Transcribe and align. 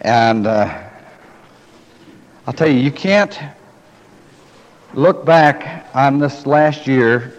And 0.00 0.46
uh, 0.46 0.88
I'll 2.46 2.54
tell 2.54 2.68
you, 2.68 2.78
you 2.78 2.92
can't 2.92 3.36
look 4.94 5.24
back 5.24 5.88
on 5.94 6.18
this 6.18 6.46
last 6.46 6.86
year 6.86 7.34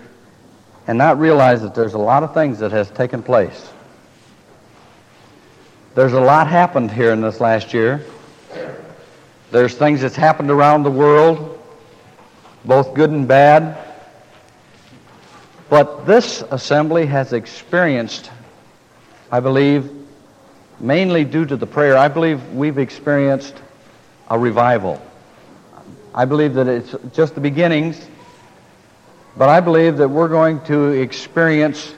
and 0.87 0.97
not 0.97 1.19
realize 1.19 1.61
that 1.61 1.73
there's 1.73 1.93
a 1.93 1.97
lot 1.97 2.23
of 2.23 2.33
things 2.33 2.59
that 2.59 2.71
has 2.71 2.89
taken 2.91 3.23
place. 3.23 3.69
There's 5.95 6.13
a 6.13 6.19
lot 6.19 6.47
happened 6.47 6.91
here 6.91 7.13
in 7.13 7.21
this 7.21 7.39
last 7.39 7.73
year. 7.73 8.05
There's 9.51 9.75
things 9.75 10.01
that's 10.01 10.15
happened 10.15 10.51
around 10.51 10.83
the 10.83 10.91
world, 10.91 11.61
both 12.65 12.93
good 12.93 13.09
and 13.09 13.27
bad. 13.27 13.77
But 15.69 16.05
this 16.05 16.43
assembly 16.51 17.05
has 17.05 17.31
experienced, 17.31 18.31
I 19.31 19.39
believe, 19.39 19.89
mainly 20.79 21.23
due 21.23 21.45
to 21.45 21.55
the 21.55 21.65
prayer, 21.65 21.97
I 21.97 22.09
believe 22.09 22.51
we've 22.51 22.77
experienced 22.77 23.55
a 24.29 24.37
revival. 24.37 25.01
I 26.13 26.25
believe 26.25 26.55
that 26.55 26.67
it's 26.67 26.93
just 27.13 27.35
the 27.35 27.41
beginnings, 27.41 28.05
but 29.37 29.47
I 29.47 29.61
believe 29.61 29.97
that 29.97 30.09
we're 30.09 30.27
going 30.27 30.59
to 30.65 30.89
experience 30.89 31.95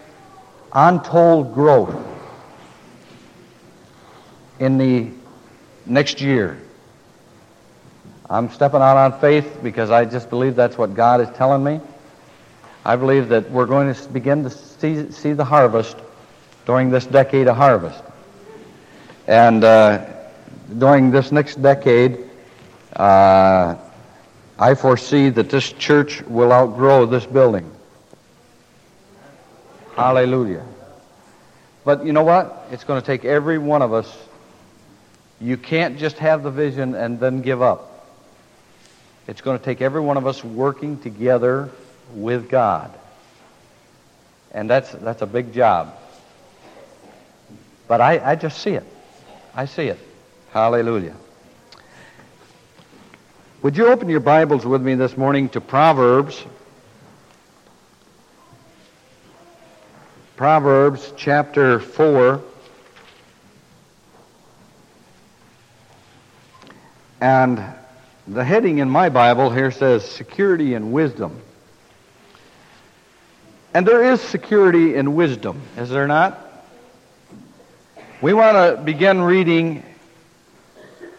untold 0.71 1.55
growth 1.55 1.95
in 4.59 4.77
the 4.77 5.09
next 5.87 6.21
year. 6.21 6.59
I'm 8.29 8.51
stepping 8.51 8.81
out 8.81 8.97
on 8.97 9.19
faith 9.19 9.59
because 9.63 9.89
I 9.89 10.05
just 10.05 10.29
believe 10.29 10.55
that's 10.55 10.77
what 10.77 10.93
God 10.93 11.19
is 11.21 11.29
telling 11.35 11.63
me. 11.63 11.81
I 12.85 12.95
believe 12.95 13.29
that 13.29 13.49
we're 13.49 13.65
going 13.65 13.93
to 13.93 14.09
begin 14.09 14.43
to 14.43 14.51
see, 14.51 15.11
see 15.11 15.33
the 15.33 15.45
harvest 15.45 15.97
during 16.65 16.89
this 16.89 17.05
decade 17.05 17.47
of 17.47 17.57
harvest. 17.57 18.01
And 19.27 19.63
uh, 19.63 20.05
during 20.77 21.11
this 21.11 21.31
next 21.31 21.61
decade, 21.61 22.19
uh, 22.95 23.75
I 24.59 24.75
foresee 24.75 25.29
that 25.29 25.49
this 25.49 25.71
church 25.73 26.21
will 26.23 26.51
outgrow 26.51 27.05
this 27.05 27.25
building. 27.25 27.69
Hallelujah. 29.95 30.65
But 31.85 32.05
you 32.05 32.13
know 32.13 32.23
what? 32.23 32.67
It's 32.71 32.83
going 32.83 33.01
to 33.01 33.05
take 33.05 33.25
every 33.25 33.57
one 33.57 33.81
of 33.81 33.93
us. 33.93 34.11
You 35.41 35.57
can't 35.57 35.97
just 35.97 36.17
have 36.17 36.43
the 36.43 36.51
vision 36.51 36.95
and 36.95 37.19
then 37.19 37.41
give 37.41 37.61
up. 37.61 38.07
It's 39.27 39.41
going 39.41 39.57
to 39.57 39.63
take 39.63 39.81
every 39.81 40.01
one 40.01 40.17
of 40.17 40.27
us 40.27 40.43
working 40.43 40.99
together 40.99 41.69
with 42.13 42.49
God. 42.49 42.91
And 44.51 44.69
that's, 44.69 44.91
that's 44.91 45.21
a 45.21 45.25
big 45.25 45.53
job. 45.53 45.97
But 47.87 48.01
I, 48.01 48.31
I 48.31 48.35
just 48.35 48.59
see 48.59 48.71
it. 48.71 48.85
I 49.55 49.65
see 49.65 49.87
it. 49.87 49.99
Hallelujah. 50.51 51.15
Would 53.61 53.77
you 53.77 53.87
open 53.87 54.09
your 54.09 54.19
Bibles 54.19 54.65
with 54.65 54.81
me 54.81 54.95
this 54.95 55.15
morning 55.15 55.49
to 55.49 55.61
Proverbs? 55.61 56.43
Proverbs 60.35 61.13
chapter 61.15 61.79
4. 61.79 62.41
And 67.21 67.63
the 68.27 68.43
heading 68.43 68.79
in 68.79 68.89
my 68.89 69.09
Bible 69.09 69.49
here 69.49 69.71
says 69.71 70.03
Security 70.03 70.73
and 70.73 70.91
Wisdom. 70.91 71.39
And 73.73 73.87
there 73.87 74.11
is 74.11 74.21
security 74.21 74.95
in 74.95 75.15
wisdom, 75.15 75.61
is 75.77 75.89
there 75.89 76.07
not? 76.07 76.42
We 78.23 78.31
want 78.31 78.55
to 78.55 78.81
begin 78.81 79.21
reading 79.21 79.83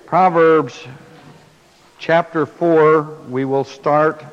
Proverbs 0.06 0.86
chapter 1.98 2.46
4. 2.46 3.02
We 3.28 3.44
will 3.44 3.64
start 3.64 4.24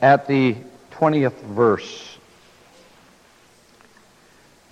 at 0.00 0.26
the 0.26 0.56
20th 0.92 1.38
verse. 1.42 2.16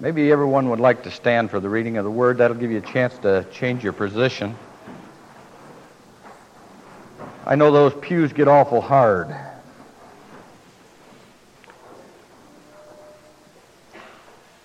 Maybe 0.00 0.32
everyone 0.32 0.70
would 0.70 0.80
like 0.80 1.02
to 1.02 1.10
stand 1.10 1.50
for 1.50 1.60
the 1.60 1.68
reading 1.68 1.98
of 1.98 2.04
the 2.04 2.10
word. 2.10 2.38
That'll 2.38 2.56
give 2.56 2.70
you 2.70 2.78
a 2.78 2.80
chance 2.80 3.18
to 3.18 3.44
change 3.52 3.84
your 3.84 3.92
position. 3.92 4.56
I 7.44 7.54
know 7.54 7.70
those 7.70 7.92
pews 8.00 8.32
get 8.32 8.48
awful 8.48 8.80
hard. 8.80 9.36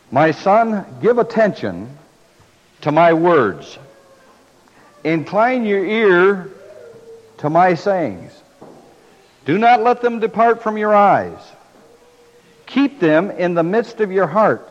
My 0.09 0.31
son, 0.31 0.85
give 1.01 1.17
attention 1.17 1.98
to 2.81 2.91
my 2.91 3.13
words. 3.13 3.78
Incline 5.03 5.66
your 5.66 5.85
ear 5.85 6.50
to 7.38 7.50
my 7.50 7.75
sayings. 7.75 8.31
Do 9.45 9.57
not 9.57 9.81
let 9.81 10.01
them 10.01 10.19
depart 10.19 10.62
from 10.62 10.78
your 10.78 10.94
eyes. 10.94 11.40
Keep 12.66 13.00
them 13.00 13.31
in 13.31 13.56
the 13.56 13.63
midst 13.63 14.00
of 14.00 14.12
your 14.12 14.28
heart, 14.28 14.69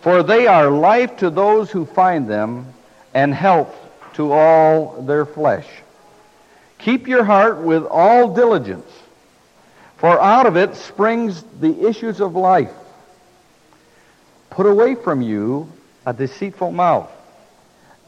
for 0.00 0.22
they 0.22 0.46
are 0.46 0.70
life 0.70 1.18
to 1.18 1.30
those 1.30 1.70
who 1.70 1.84
find 1.84 2.28
them 2.28 2.72
and 3.12 3.34
health 3.34 3.74
to 4.14 4.32
all 4.32 5.02
their 5.02 5.26
flesh. 5.26 5.66
Keep 6.78 7.08
your 7.08 7.24
heart 7.24 7.58
with 7.58 7.84
all 7.84 8.34
diligence, 8.34 8.90
for 9.98 10.20
out 10.20 10.46
of 10.46 10.56
it 10.56 10.74
springs 10.76 11.44
the 11.60 11.86
issues 11.86 12.20
of 12.20 12.34
life. 12.34 12.72
Put 14.50 14.66
away 14.66 14.94
from 14.94 15.20
you 15.22 15.70
a 16.06 16.12
deceitful 16.12 16.72
mouth, 16.72 17.10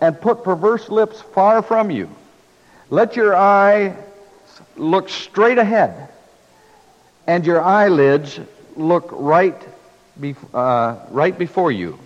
and 0.01 0.21
put 0.21 0.45
perverse 0.45 0.89
lips 0.89 1.21
far 1.21 1.63
from 1.63 1.91
you. 1.91 2.09
Let 2.91 3.17
your 3.17 3.35
eye 3.35 3.97
look 4.77 5.09
straight 5.09 5.59
ahead, 5.59 6.09
and 7.27 7.47
your 7.47 7.61
eyelids 7.63 8.39
look 8.77 9.09
right, 9.13 9.61
be, 10.21 10.35
uh, 10.53 10.97
right 11.11 11.37
before 11.39 11.73
you. 11.73 11.99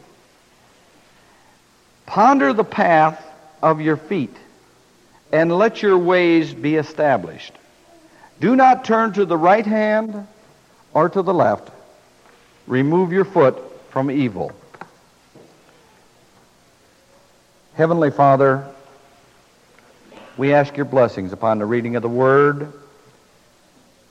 Ponder 2.07 2.53
the 2.53 2.65
path 2.65 3.23
of 3.63 3.81
your 3.81 3.97
feet, 3.97 4.35
and 5.33 5.53
let 5.53 5.83
your 5.83 5.99
ways 5.99 6.55
be 6.55 6.77
established. 6.77 7.53
Do 8.41 8.55
not 8.55 8.85
turn 8.85 9.13
to 9.15 9.25
the 9.25 9.37
right 9.37 9.67
hand 9.67 10.27
or 10.95 11.09
to 11.09 11.23
the 11.23 11.35
left. 11.35 11.71
Remove 12.67 13.13
your 13.13 13.25
foot 13.25 13.59
from 13.91 14.11
evil. 14.11 14.53
Heavenly 17.79 18.11
Father, 18.11 18.67
we 20.37 20.53
ask 20.53 20.77
your 20.77 20.85
blessings 20.85 21.33
upon 21.33 21.61
the 21.61 21.65
reading 21.65 21.95
of 21.95 22.03
the 22.03 22.09
Word. 22.09 22.73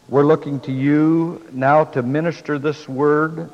We're 0.07 0.23
looking 0.23 0.61
to 0.61 0.71
you 0.71 1.45
now 1.51 1.83
to 1.83 2.01
minister 2.01 2.59
this 2.59 2.87
Word, 2.87 3.49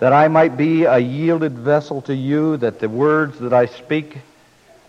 that 0.00 0.12
I 0.12 0.28
might 0.28 0.58
be 0.58 0.84
a 0.84 0.98
yielded 0.98 1.56
vessel 1.56 2.02
to 2.02 2.14
you, 2.14 2.58
that 2.58 2.78
the 2.78 2.90
words 2.90 3.38
that 3.38 3.54
I 3.54 3.64
speak 3.64 4.18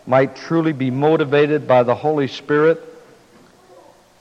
might 0.05 0.35
truly 0.35 0.73
be 0.73 0.91
motivated 0.91 1.66
by 1.66 1.84
the 1.84 1.95
Holy 1.95 2.28
Spirit, 2.28 2.84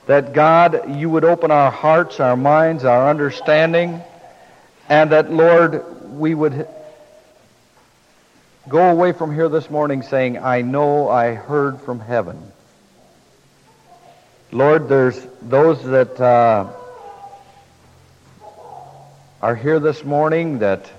that 0.05 0.31
God, 0.31 0.97
you 0.97 1.09
would 1.09 1.25
open 1.25 1.51
our 1.51 1.69
hearts, 1.69 2.21
our 2.21 2.37
minds, 2.37 2.85
our 2.85 3.09
understanding, 3.09 4.01
and 4.87 5.11
that, 5.11 5.33
Lord, 5.33 6.13
we 6.13 6.33
would 6.33 6.65
go 8.67 8.89
away 8.89 9.11
from 9.11 9.33
here 9.33 9.49
this 9.49 9.69
morning 9.69 10.01
saying, 10.01 10.37
I 10.39 10.61
know 10.61 11.09
I 11.09 11.33
heard 11.33 11.81
from 11.81 11.99
heaven. 11.99 12.51
Lord, 14.51 14.89
there's 14.89 15.25
those 15.41 15.83
that 15.83 16.19
uh, 16.19 16.71
are 19.41 19.55
here 19.55 19.79
this 19.79 20.03
morning 20.03 20.59
that 20.59 20.89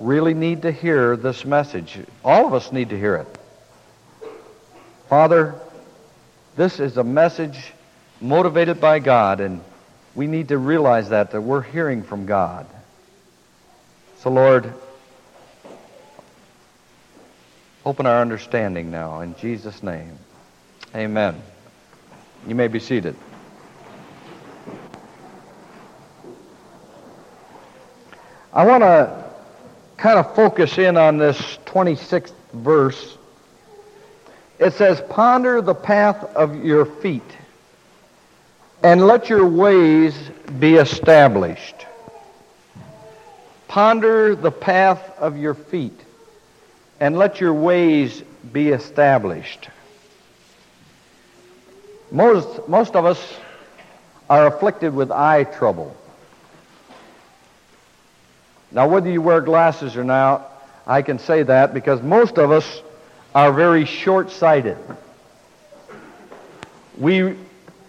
really 0.00 0.34
need 0.34 0.62
to 0.62 0.72
hear 0.72 1.16
this 1.16 1.44
message. 1.44 1.98
All 2.24 2.46
of 2.46 2.54
us 2.54 2.72
need 2.72 2.90
to 2.90 2.98
hear 2.98 3.16
it. 3.16 3.38
Father, 5.08 5.54
this 6.56 6.80
is 6.80 6.96
a 6.96 7.04
message 7.04 7.72
motivated 8.20 8.80
by 8.80 8.98
God, 8.98 9.40
and 9.40 9.60
we 10.14 10.26
need 10.26 10.48
to 10.48 10.58
realize 10.58 11.10
that, 11.10 11.32
that 11.32 11.40
we're 11.40 11.62
hearing 11.62 12.02
from 12.02 12.26
God. 12.26 12.66
So, 14.18 14.30
Lord, 14.30 14.72
Open 17.84 18.06
our 18.06 18.20
understanding 18.20 18.90
now 18.90 19.20
in 19.20 19.34
Jesus' 19.36 19.82
name. 19.82 20.18
Amen. 20.94 21.40
You 22.46 22.54
may 22.54 22.68
be 22.68 22.78
seated. 22.78 23.16
I 28.52 28.66
want 28.66 28.82
to 28.82 29.24
kind 29.96 30.18
of 30.18 30.34
focus 30.36 30.78
in 30.78 30.96
on 30.96 31.16
this 31.16 31.38
26th 31.66 32.34
verse. 32.52 33.16
It 34.58 34.74
says, 34.74 35.00
Ponder 35.08 35.62
the 35.62 35.74
path 35.74 36.22
of 36.36 36.64
your 36.64 36.84
feet, 36.84 37.22
and 38.82 39.06
let 39.06 39.28
your 39.28 39.46
ways 39.46 40.14
be 40.58 40.74
established. 40.74 41.86
Ponder 43.66 44.36
the 44.36 44.50
path 44.50 45.18
of 45.18 45.38
your 45.38 45.54
feet, 45.54 45.98
and 47.02 47.18
let 47.18 47.40
your 47.40 47.52
ways 47.52 48.22
be 48.52 48.68
established. 48.68 49.68
Most, 52.12 52.68
most 52.68 52.94
of 52.94 53.04
us 53.04 53.20
are 54.30 54.46
afflicted 54.46 54.94
with 54.94 55.10
eye 55.10 55.42
trouble. 55.42 55.96
Now, 58.70 58.86
whether 58.86 59.10
you 59.10 59.20
wear 59.20 59.40
glasses 59.40 59.96
or 59.96 60.04
not, 60.04 60.48
I 60.86 61.02
can 61.02 61.18
say 61.18 61.42
that 61.42 61.74
because 61.74 62.00
most 62.00 62.38
of 62.38 62.52
us 62.52 62.82
are 63.34 63.52
very 63.52 63.84
short 63.84 64.30
sighted. 64.30 64.78
We, 66.96 67.34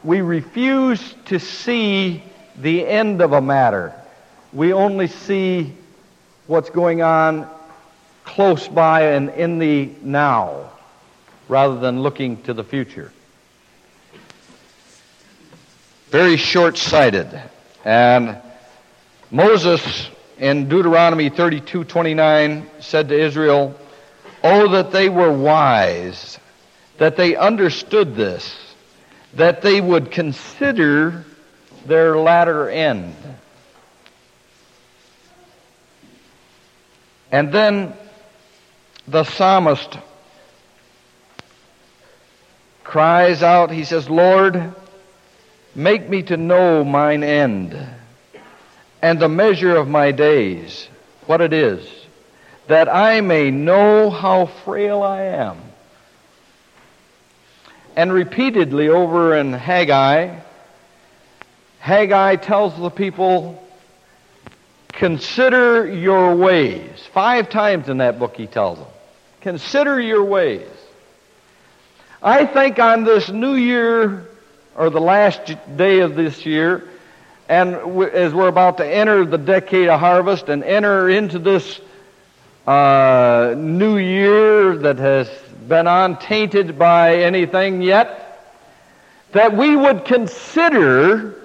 we 0.03 0.21
refuse 0.21 1.13
to 1.25 1.37
see 1.37 2.23
the 2.57 2.87
end 2.87 3.21
of 3.21 3.33
a 3.33 3.41
matter. 3.41 3.93
We 4.51 4.73
only 4.73 5.05
see 5.05 5.71
what's 6.47 6.71
going 6.71 7.03
on 7.03 7.47
close 8.23 8.67
by 8.67 9.13
and 9.13 9.29
in 9.29 9.59
the 9.59 9.89
now 10.01 10.71
rather 11.47 11.79
than 11.79 12.01
looking 12.01 12.41
to 12.43 12.53
the 12.53 12.63
future. 12.63 13.11
Very 16.09 16.37
short 16.37 16.77
sighted. 16.77 17.27
And 17.83 18.37
Moses 19.31 20.09
in 20.37 20.69
Deuteronomy 20.69 21.29
32:29 21.29 22.69
said 22.79 23.09
to 23.09 23.19
Israel, 23.19 23.75
"Oh 24.43 24.67
that 24.69 24.91
they 24.91 25.09
were 25.09 25.31
wise, 25.31 26.39
that 26.97 27.17
they 27.17 27.35
understood 27.35 28.15
this, 28.15 28.55
that 29.33 29.61
they 29.61 29.81
would 29.81 30.11
consider 30.11 31.25
their 31.85 32.17
latter 32.17 32.69
end." 32.69 33.15
And 37.31 37.51
then 37.51 37.93
the 39.07 39.23
psalmist 39.23 39.97
cries 42.83 43.43
out, 43.43 43.71
he 43.71 43.83
says, 43.83 44.09
Lord, 44.09 44.73
make 45.75 46.07
me 46.07 46.23
to 46.23 46.37
know 46.37 46.83
mine 46.83 47.23
end 47.23 47.77
and 49.01 49.19
the 49.19 49.27
measure 49.27 49.75
of 49.75 49.89
my 49.89 50.11
days, 50.11 50.87
what 51.25 51.41
it 51.41 51.51
is, 51.51 51.85
that 52.67 52.87
I 52.87 53.19
may 53.19 53.51
know 53.51 54.09
how 54.09 54.45
frail 54.45 55.03
I 55.03 55.23
am. 55.23 55.57
And 57.97 58.13
repeatedly 58.13 58.87
over 58.87 59.35
in 59.35 59.51
Haggai, 59.51 60.39
Haggai 61.79 62.37
tells 62.37 62.79
the 62.79 62.89
people, 62.89 63.59
Consider 64.93 65.85
your 65.91 66.35
ways. 66.35 67.05
Five 67.13 67.49
times 67.49 67.89
in 67.89 67.97
that 67.97 68.19
book 68.19 68.37
he 68.37 68.47
tells 68.47 68.77
them. 68.77 68.87
Consider 69.43 69.99
your 69.99 70.23
ways. 70.23 70.69
I 72.21 72.45
think 72.45 72.79
on 72.79 73.03
this 73.03 73.29
new 73.29 73.55
year, 73.55 74.25
or 74.73 74.89
the 74.89 75.01
last 75.01 75.53
day 75.75 75.99
of 75.99 76.15
this 76.15 76.45
year, 76.45 76.87
and 77.49 77.75
as 78.13 78.33
we're 78.33 78.47
about 78.47 78.77
to 78.77 78.87
enter 78.87 79.25
the 79.25 79.37
decade 79.37 79.89
of 79.89 79.99
harvest 79.99 80.47
and 80.47 80.63
enter 80.63 81.09
into 81.09 81.39
this 81.39 81.81
uh, 82.65 83.53
new 83.57 83.97
year 83.97 84.77
that 84.77 84.97
has 84.99 85.29
been 85.67 85.87
untainted 85.87 86.79
by 86.79 87.17
anything 87.17 87.81
yet, 87.81 88.49
that 89.33 89.57
we 89.57 89.75
would 89.75 90.05
consider 90.05 91.35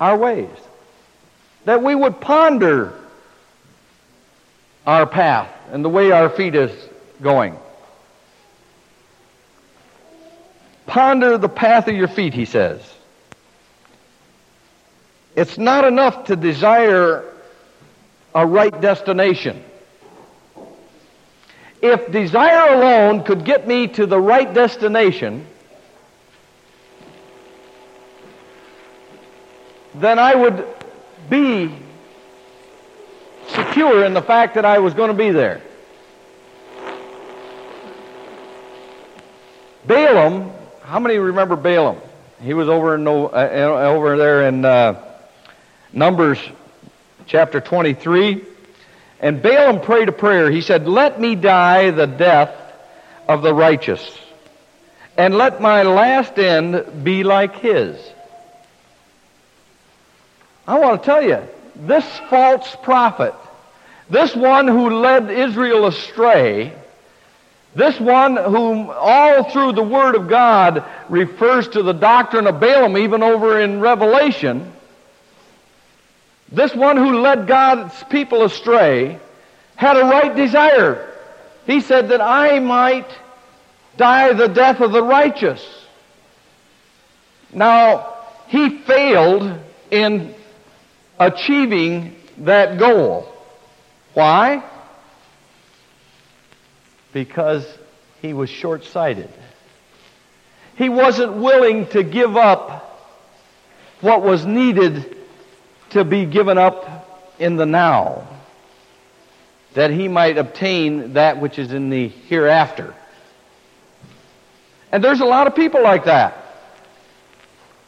our 0.00 0.16
ways, 0.16 0.48
that 1.66 1.82
we 1.82 1.94
would 1.94 2.18
ponder 2.18 2.98
our 4.86 5.06
path 5.06 5.50
and 5.70 5.84
the 5.84 5.88
way 5.88 6.10
our 6.10 6.28
feet 6.28 6.54
is 6.54 6.72
going. 7.20 7.56
Ponder 10.86 11.38
the 11.38 11.48
path 11.48 11.88
of 11.88 11.94
your 11.94 12.08
feet, 12.08 12.34
he 12.34 12.44
says. 12.44 12.80
It's 15.34 15.56
not 15.56 15.84
enough 15.84 16.24
to 16.24 16.36
desire 16.36 17.24
a 18.34 18.46
right 18.46 18.78
destination. 18.80 19.62
If 21.80 22.12
desire 22.12 22.74
alone 22.74 23.24
could 23.24 23.44
get 23.44 23.66
me 23.66 23.88
to 23.88 24.06
the 24.06 24.20
right 24.20 24.52
destination, 24.52 25.46
then 29.94 30.18
I 30.18 30.34
would 30.34 30.64
be 31.28 31.74
secure 33.52 34.04
in 34.04 34.14
the 34.14 34.22
fact 34.22 34.54
that 34.54 34.64
I 34.64 34.78
was 34.78 34.94
going 34.94 35.08
to 35.08 35.16
be 35.16 35.30
there. 35.30 35.60
Balaam, 39.84 40.52
how 40.82 41.00
many 41.00 41.18
remember 41.18 41.56
Balaam? 41.56 41.98
He 42.40 42.54
was 42.54 42.68
over 42.68 42.94
in 42.94 43.06
uh, 43.06 43.10
over 43.10 44.16
there 44.16 44.48
in 44.48 44.64
uh, 44.64 45.02
Numbers 45.92 46.38
chapter 47.26 47.60
23. 47.60 48.44
And 49.20 49.40
Balaam 49.40 49.80
prayed 49.80 50.08
a 50.08 50.12
prayer. 50.12 50.50
He 50.50 50.60
said, 50.60 50.88
Let 50.88 51.20
me 51.20 51.36
die 51.36 51.90
the 51.90 52.06
death 52.06 52.54
of 53.28 53.42
the 53.42 53.54
righteous, 53.54 54.18
and 55.16 55.36
let 55.36 55.60
my 55.60 55.82
last 55.84 56.38
end 56.38 57.04
be 57.04 57.22
like 57.22 57.56
his. 57.56 57.96
I 60.66 60.78
want 60.78 61.02
to 61.02 61.06
tell 61.06 61.22
you, 61.22 61.40
this 61.76 62.04
false 62.28 62.76
prophet, 62.82 63.34
this 64.10 64.34
one 64.34 64.68
who 64.68 64.90
led 65.00 65.30
Israel 65.30 65.86
astray, 65.86 66.72
this 67.74 67.98
one 67.98 68.36
whom 68.36 68.90
all 68.90 69.50
through 69.50 69.72
the 69.72 69.82
Word 69.82 70.14
of 70.14 70.28
God 70.28 70.84
refers 71.08 71.68
to 71.68 71.82
the 71.82 71.92
doctrine 71.92 72.46
of 72.46 72.60
Balaam, 72.60 72.98
even 72.98 73.22
over 73.22 73.60
in 73.60 73.80
Revelation, 73.80 74.72
this 76.50 76.74
one 76.74 76.98
who 76.98 77.20
led 77.20 77.46
God's 77.46 78.04
people 78.04 78.44
astray 78.44 79.18
had 79.74 79.96
a 79.96 80.04
right 80.04 80.36
desire. 80.36 81.10
He 81.66 81.80
said 81.80 82.10
that 82.10 82.20
I 82.20 82.58
might 82.58 83.08
die 83.96 84.34
the 84.34 84.48
death 84.48 84.80
of 84.80 84.92
the 84.92 85.02
righteous. 85.02 85.66
Now, 87.52 88.14
he 88.48 88.78
failed 88.78 89.58
in 89.90 90.34
achieving 91.18 92.16
that 92.38 92.78
goal. 92.78 93.31
Why? 94.14 94.62
Because 97.12 97.66
he 98.20 98.32
was 98.32 98.50
short 98.50 98.84
sighted. 98.84 99.30
He 100.76 100.88
wasn't 100.88 101.34
willing 101.34 101.86
to 101.88 102.02
give 102.02 102.36
up 102.36 102.88
what 104.00 104.22
was 104.22 104.44
needed 104.44 105.16
to 105.90 106.04
be 106.04 106.24
given 106.24 106.58
up 106.58 107.34
in 107.38 107.56
the 107.56 107.66
now, 107.66 108.26
that 109.74 109.90
he 109.90 110.08
might 110.08 110.38
obtain 110.38 111.14
that 111.14 111.40
which 111.40 111.58
is 111.58 111.72
in 111.72 111.90
the 111.90 112.08
hereafter. 112.08 112.94
And 114.90 115.02
there's 115.02 115.20
a 115.20 115.24
lot 115.24 115.46
of 115.46 115.54
people 115.54 115.82
like 115.82 116.04
that. 116.04 116.36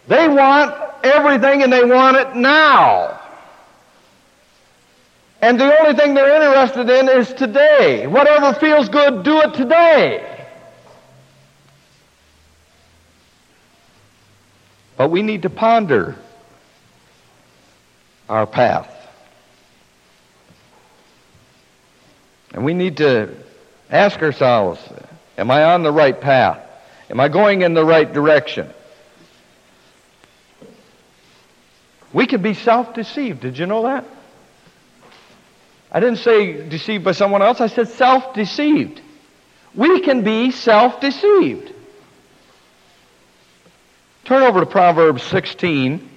They 0.06 0.28
want 0.28 0.75
everything 1.02 1.62
and 1.62 1.72
they 1.72 1.84
want 1.84 2.16
it 2.16 2.37
now. 2.37 3.20
And 5.44 5.60
the 5.60 5.78
only 5.78 5.92
thing 5.92 6.14
they're 6.14 6.42
interested 6.42 6.88
in 6.88 7.06
is 7.06 7.30
today. 7.34 8.06
Whatever 8.06 8.54
feels 8.54 8.88
good, 8.88 9.24
do 9.24 9.42
it 9.42 9.52
today. 9.52 10.46
But 14.96 15.10
we 15.10 15.20
need 15.20 15.42
to 15.42 15.50
ponder 15.50 16.16
our 18.26 18.46
path. 18.46 18.90
And 22.54 22.64
we 22.64 22.72
need 22.72 22.96
to 22.96 23.36
ask 23.90 24.22
ourselves, 24.22 24.80
am 25.36 25.50
I 25.50 25.62
on 25.74 25.82
the 25.82 25.92
right 25.92 26.18
path? 26.18 26.66
Am 27.10 27.20
I 27.20 27.28
going 27.28 27.60
in 27.60 27.74
the 27.74 27.84
right 27.84 28.10
direction? 28.10 28.70
We 32.14 32.24
can 32.26 32.40
be 32.40 32.54
self-deceived. 32.54 33.40
Did 33.40 33.58
you 33.58 33.66
know 33.66 33.82
that? 33.82 34.06
I 35.94 36.00
didn't 36.00 36.18
say 36.18 36.68
deceived 36.68 37.04
by 37.04 37.12
someone 37.12 37.40
else. 37.40 37.62
I 37.62 37.68
said 37.68 37.88
self-deceived. 37.88 39.00
We 39.74 40.00
can 40.00 40.22
be 40.22 40.50
self-deceived. 40.50 41.72
Turn 44.24 44.42
over 44.42 44.60
to 44.60 44.66
Proverbs 44.66 45.22
16. 45.22 46.10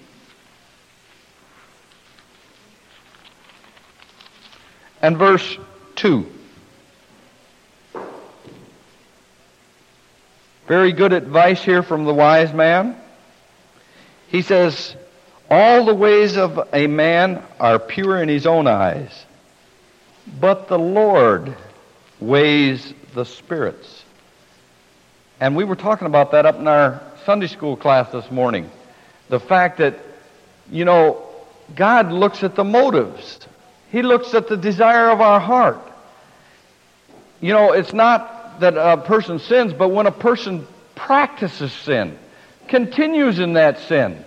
and 5.01 5.17
verse 5.17 5.57
2. 5.95 6.25
Very 10.67 10.91
good 10.91 11.13
advice 11.13 11.63
here 11.63 11.81
from 11.81 12.05
the 12.05 12.13
wise 12.13 12.53
man. 12.53 12.99
He 14.27 14.41
says, 14.41 14.95
All 15.49 15.85
the 15.85 15.93
ways 15.93 16.35
of 16.35 16.59
a 16.73 16.87
man 16.87 17.41
are 17.59 17.79
pure 17.79 18.21
in 18.21 18.27
his 18.27 18.45
own 18.45 18.67
eyes, 18.67 19.25
but 20.39 20.67
the 20.67 20.77
Lord 20.79 21.55
weighs 22.19 22.93
the 23.13 23.25
spirits. 23.25 24.03
And 25.39 25.55
we 25.55 25.63
were 25.63 25.75
talking 25.75 26.07
about 26.07 26.31
that 26.31 26.45
up 26.45 26.57
in 26.59 26.67
our 26.67 27.01
Sunday 27.25 27.47
school 27.47 27.75
class 27.75 28.11
this 28.11 28.29
morning. 28.31 28.69
The 29.29 29.39
fact 29.39 29.77
that, 29.77 29.99
you 30.71 30.85
know, 30.85 31.23
God 31.75 32.11
looks 32.11 32.43
at 32.43 32.55
the 32.55 32.63
motives. 32.63 33.39
He 33.91 34.01
looks 34.01 34.33
at 34.33 34.47
the 34.47 34.57
desire 34.57 35.09
of 35.09 35.21
our 35.21 35.39
heart. 35.39 35.81
You 37.39 37.53
know, 37.53 37.73
it's 37.73 37.93
not 37.93 38.59
that 38.59 38.75
a 38.75 38.97
person 38.97 39.39
sins, 39.39 39.73
but 39.73 39.89
when 39.89 40.07
a 40.07 40.11
person 40.11 40.65
practices 40.95 41.71
sin, 41.71 42.17
continues 42.67 43.39
in 43.39 43.53
that 43.53 43.79
sin, 43.81 44.23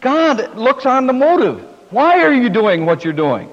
God 0.00 0.56
looks 0.56 0.84
on 0.84 1.06
the 1.06 1.12
motive. 1.12 1.60
Why 1.90 2.22
are 2.22 2.32
you 2.32 2.50
doing 2.50 2.84
what 2.84 3.04
you're 3.04 3.12
doing? 3.12 3.48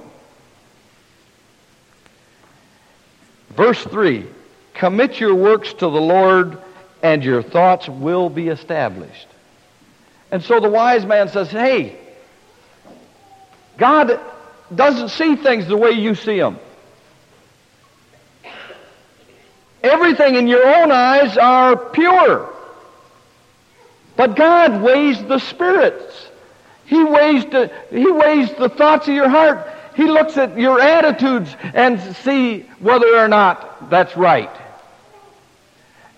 Verse 3.60 3.84
3 3.84 4.26
Commit 4.74 5.20
your 5.20 5.36
works 5.36 5.74
to 5.74 5.80
the 5.80 5.90
Lord, 5.90 6.58
and 7.04 7.22
your 7.22 7.42
thoughts 7.42 7.90
will 7.90 8.30
be 8.30 8.48
established. 8.48 9.28
And 10.32 10.42
so 10.42 10.62
the 10.62 10.70
wise 10.70 11.06
man 11.06 11.28
says, 11.28 11.52
Hey, 11.52 12.00
God 13.78 14.18
doesn't 14.74 15.10
see 15.10 15.36
things 15.36 15.68
the 15.68 15.76
way 15.76 15.92
you 15.92 16.16
see 16.16 16.40
them. 16.40 16.58
Everything 19.84 20.36
in 20.36 20.48
your 20.48 20.66
own 20.66 20.90
eyes 20.94 21.38
are 21.38 21.76
pure. 21.76 22.54
But 24.16 24.38
God 24.38 24.82
weighs 24.82 25.22
the 25.24 25.40
spirits. 25.40 26.30
He 26.86 27.04
weighs 27.04 27.44
the, 27.46 27.70
he 27.92 28.10
weighs 28.10 28.54
the 28.54 28.70
thoughts 28.70 29.10
of 29.10 29.14
your 29.14 29.28
heart. 29.28 29.68
He 30.00 30.06
looks 30.06 30.38
at 30.38 30.58
your 30.58 30.80
attitudes 30.80 31.54
and 31.74 32.00
see 32.16 32.62
whether 32.80 33.18
or 33.18 33.28
not 33.28 33.90
that's 33.90 34.16
right. 34.16 34.50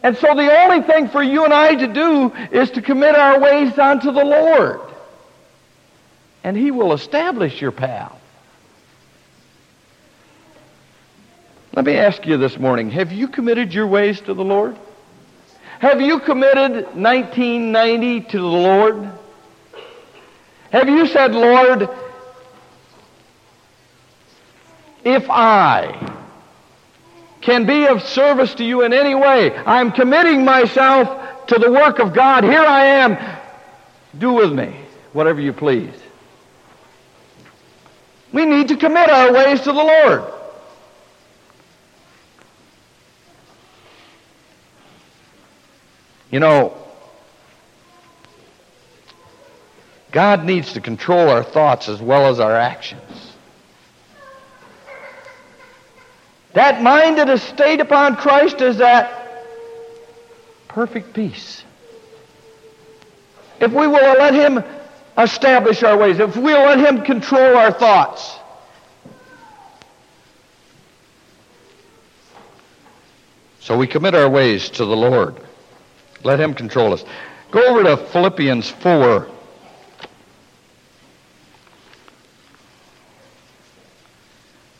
And 0.03 0.15
so 0.15 0.35
the 0.35 0.55
only 0.55 0.83
thing 0.83 1.07
for 1.07 1.23
you 1.23 1.45
and 1.45 1.51
I 1.51 1.73
to 1.73 1.87
do 1.87 2.31
is 2.51 2.69
to 2.71 2.83
commit 2.83 3.15
our 3.15 3.39
ways 3.39 3.75
unto 3.79 4.11
the 4.11 4.23
Lord. 4.23 4.81
And 6.43 6.55
He 6.55 6.69
will 6.69 6.93
establish 6.93 7.59
your 7.59 7.71
path. 7.71 8.15
Let 11.75 11.83
me 11.83 11.97
ask 11.97 12.23
you 12.27 12.37
this 12.37 12.59
morning 12.59 12.91
have 12.91 13.11
you 13.11 13.27
committed 13.27 13.73
your 13.73 13.87
ways 13.87 14.21
to 14.21 14.35
the 14.35 14.43
Lord? 14.43 14.77
Have 15.79 15.99
you 16.01 16.19
committed 16.19 16.85
1990 16.95 18.21
to 18.29 18.37
the 18.37 18.45
Lord? 18.45 19.09
Have 20.71 20.87
you 20.87 21.07
said, 21.07 21.33
Lord, 21.33 21.89
if 25.03 25.29
I 25.29 26.17
can 27.41 27.65
be 27.65 27.87
of 27.87 28.03
service 28.03 28.53
to 28.55 28.63
you 28.63 28.83
in 28.83 28.93
any 28.93 29.15
way, 29.15 29.55
I'm 29.55 29.91
committing 29.91 30.45
myself 30.45 31.47
to 31.47 31.57
the 31.57 31.71
work 31.71 31.99
of 31.99 32.13
God. 32.13 32.43
Here 32.43 32.61
I 32.61 32.85
am. 32.85 33.17
Do 34.17 34.33
with 34.33 34.53
me 34.53 34.75
whatever 35.13 35.41
you 35.41 35.53
please. 35.53 35.93
We 38.31 38.45
need 38.45 38.69
to 38.69 38.77
commit 38.77 39.09
our 39.09 39.33
ways 39.33 39.61
to 39.61 39.71
the 39.71 39.73
Lord. 39.73 40.23
You 46.29 46.39
know, 46.39 46.77
God 50.11 50.45
needs 50.45 50.73
to 50.73 50.81
control 50.81 51.29
our 51.29 51.43
thoughts 51.43 51.89
as 51.89 52.01
well 52.01 52.27
as 52.27 52.39
our 52.39 52.55
actions. 52.55 53.10
That 56.53 56.81
mind 56.81 57.17
that 57.17 57.29
is 57.29 57.41
stayed 57.41 57.79
upon 57.79 58.15
Christ 58.17 58.61
is 58.61 58.77
that 58.77 59.45
perfect 60.67 61.13
peace. 61.13 61.63
If 63.59 63.71
we 63.71 63.87
will 63.87 64.13
let 64.17 64.33
Him 64.33 64.63
establish 65.17 65.83
our 65.83 65.97
ways, 65.97 66.19
if 66.19 66.35
we'll 66.35 66.65
let 66.65 66.79
Him 66.79 67.03
control 67.03 67.55
our 67.55 67.71
thoughts, 67.71 68.39
So 73.61 73.77
we 73.77 73.85
commit 73.85 74.15
our 74.15 74.27
ways 74.27 74.69
to 74.71 74.85
the 74.85 74.97
Lord. 74.97 75.35
Let 76.23 76.41
Him 76.41 76.55
control 76.55 76.93
us. 76.93 77.05
Go 77.51 77.65
over 77.67 77.83
to 77.83 77.95
Philippians 77.95 78.69
4. 78.69 79.27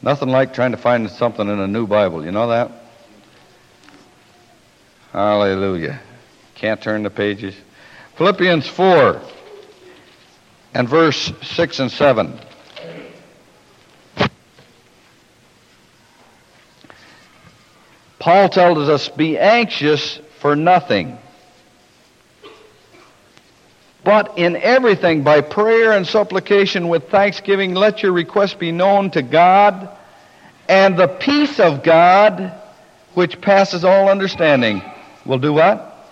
Nothing 0.01 0.29
like 0.29 0.53
trying 0.53 0.71
to 0.71 0.77
find 0.77 1.09
something 1.09 1.47
in 1.47 1.59
a 1.59 1.67
new 1.67 1.85
Bible. 1.85 2.25
You 2.25 2.31
know 2.31 2.47
that? 2.49 2.71
Hallelujah. 5.11 5.99
Can't 6.55 6.81
turn 6.81 7.03
the 7.03 7.09
pages. 7.09 7.55
Philippians 8.15 8.67
4 8.67 9.21
and 10.73 10.89
verse 10.89 11.31
6 11.41 11.79
and 11.79 11.91
7. 11.91 12.39
Paul 18.19 18.49
tells 18.49 18.87
us, 18.87 19.09
Be 19.09 19.37
anxious 19.37 20.19
for 20.39 20.55
nothing. 20.55 21.17
But 24.11 24.37
in 24.37 24.57
everything, 24.57 25.23
by 25.23 25.39
prayer 25.39 25.93
and 25.93 26.05
supplication 26.05 26.89
with 26.89 27.07
thanksgiving, 27.07 27.73
let 27.73 28.03
your 28.03 28.11
requests 28.11 28.55
be 28.55 28.73
known 28.73 29.09
to 29.11 29.21
God, 29.21 29.87
and 30.67 30.99
the 30.99 31.07
peace 31.07 31.61
of 31.61 31.81
God, 31.81 32.51
which 33.13 33.39
passes 33.39 33.85
all 33.85 34.09
understanding, 34.09 34.81
will 35.25 35.39
do 35.39 35.53
what? 35.53 36.09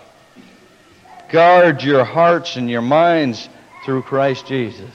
Guard 1.30 1.84
your 1.84 2.06
hearts 2.06 2.56
and 2.56 2.70
your 2.70 2.82
minds 2.82 3.50
through 3.84 4.04
Christ 4.04 4.48
Jesus. 4.48 4.92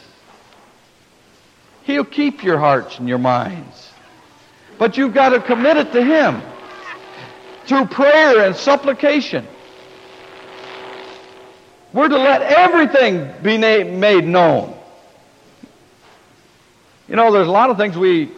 He'll 1.83 2.07
keep 2.07 2.43
your 2.43 2.57
hearts 2.57 2.99
and 2.99 3.07
your 3.07 3.19
minds. 3.19 3.91
But 4.79 4.97
you've 4.97 5.13
got 5.13 5.29
to 5.29 5.41
commit 5.41 5.77
it 5.77 5.93
to 5.93 6.03
Him 6.03 6.41
through 7.67 7.85
prayer 7.85 8.47
and 8.47 8.57
supplication. 8.57 9.47
We're 11.95 12.09
to 12.09 12.19
let 12.19 12.43
everything 12.43 13.33
be 13.41 13.57
made 13.57 14.25
known. 14.27 14.77
You 17.09 17.15
know, 17.15 17.31
there's 17.31 17.47
a 17.47 17.53
lot 17.53 17.71
of 17.71 17.77
things 17.77 17.97
we 17.97 18.33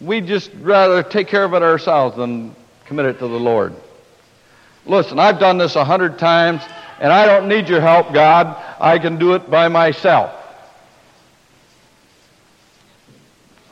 we 0.00 0.20
just 0.20 0.52
rather 0.60 1.02
take 1.02 1.26
care 1.26 1.42
of 1.42 1.54
it 1.54 1.62
ourselves 1.62 2.16
than 2.16 2.54
commit 2.84 3.06
it 3.06 3.18
to 3.18 3.26
the 3.26 3.40
Lord. 3.40 3.74
Listen, 4.84 5.18
I've 5.18 5.40
done 5.40 5.58
this 5.58 5.74
a 5.74 5.84
hundred 5.84 6.20
times, 6.20 6.62
and 7.00 7.12
I 7.12 7.26
don't 7.26 7.48
need 7.48 7.68
your 7.68 7.80
help, 7.80 8.12
God. 8.12 8.56
I 8.78 9.00
can 9.00 9.18
do 9.18 9.34
it 9.34 9.50
by 9.50 9.66
myself. 9.66 10.32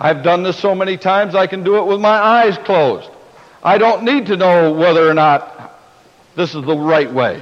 I've 0.01 0.25
done 0.25 0.43
this 0.43 0.59
so 0.59 0.75
many 0.75 0.97
times, 0.97 1.37
I 1.37 1.47
can 1.47 1.63
do 1.63 1.77
it 1.77 1.87
with 1.87 2.01
my 2.01 2.17
eyes 2.17 2.59
closed. 2.59 3.09
I 3.63 3.79
don't 3.79 4.03
need 4.03 4.27
to 4.27 4.37
know 4.37 4.73
whether 4.73 5.09
or 5.09 5.15
not 5.15 5.79
this 6.35 6.57
is 6.57 6.65
the 6.65 6.77
right 6.77 7.11
way. 7.11 7.41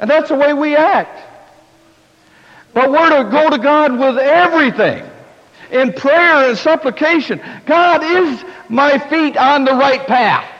And 0.00 0.08
that's 0.08 0.30
the 0.30 0.34
way 0.34 0.54
we 0.54 0.74
act. 0.74 1.22
But 2.72 2.90
we're 2.90 3.22
to 3.22 3.30
go 3.30 3.50
to 3.50 3.58
God 3.58 3.92
with 3.92 4.16
everything 4.16 5.04
in 5.70 5.92
prayer 5.92 6.48
and 6.48 6.56
supplication. 6.56 7.40
God, 7.66 8.02
is 8.02 8.42
my 8.70 8.98
feet 8.98 9.36
on 9.36 9.64
the 9.64 9.72
right 9.72 10.04
path? 10.06 10.50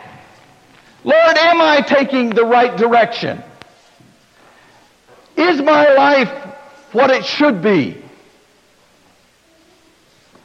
Lord, 1.04 1.36
am 1.38 1.60
I 1.60 1.80
taking 1.80 2.30
the 2.30 2.44
right 2.44 2.76
direction? 2.76 3.42
Is 5.36 5.62
my 5.62 5.94
life 5.94 6.30
what 6.92 7.10
it 7.10 7.24
should 7.24 7.62
be? 7.62 7.96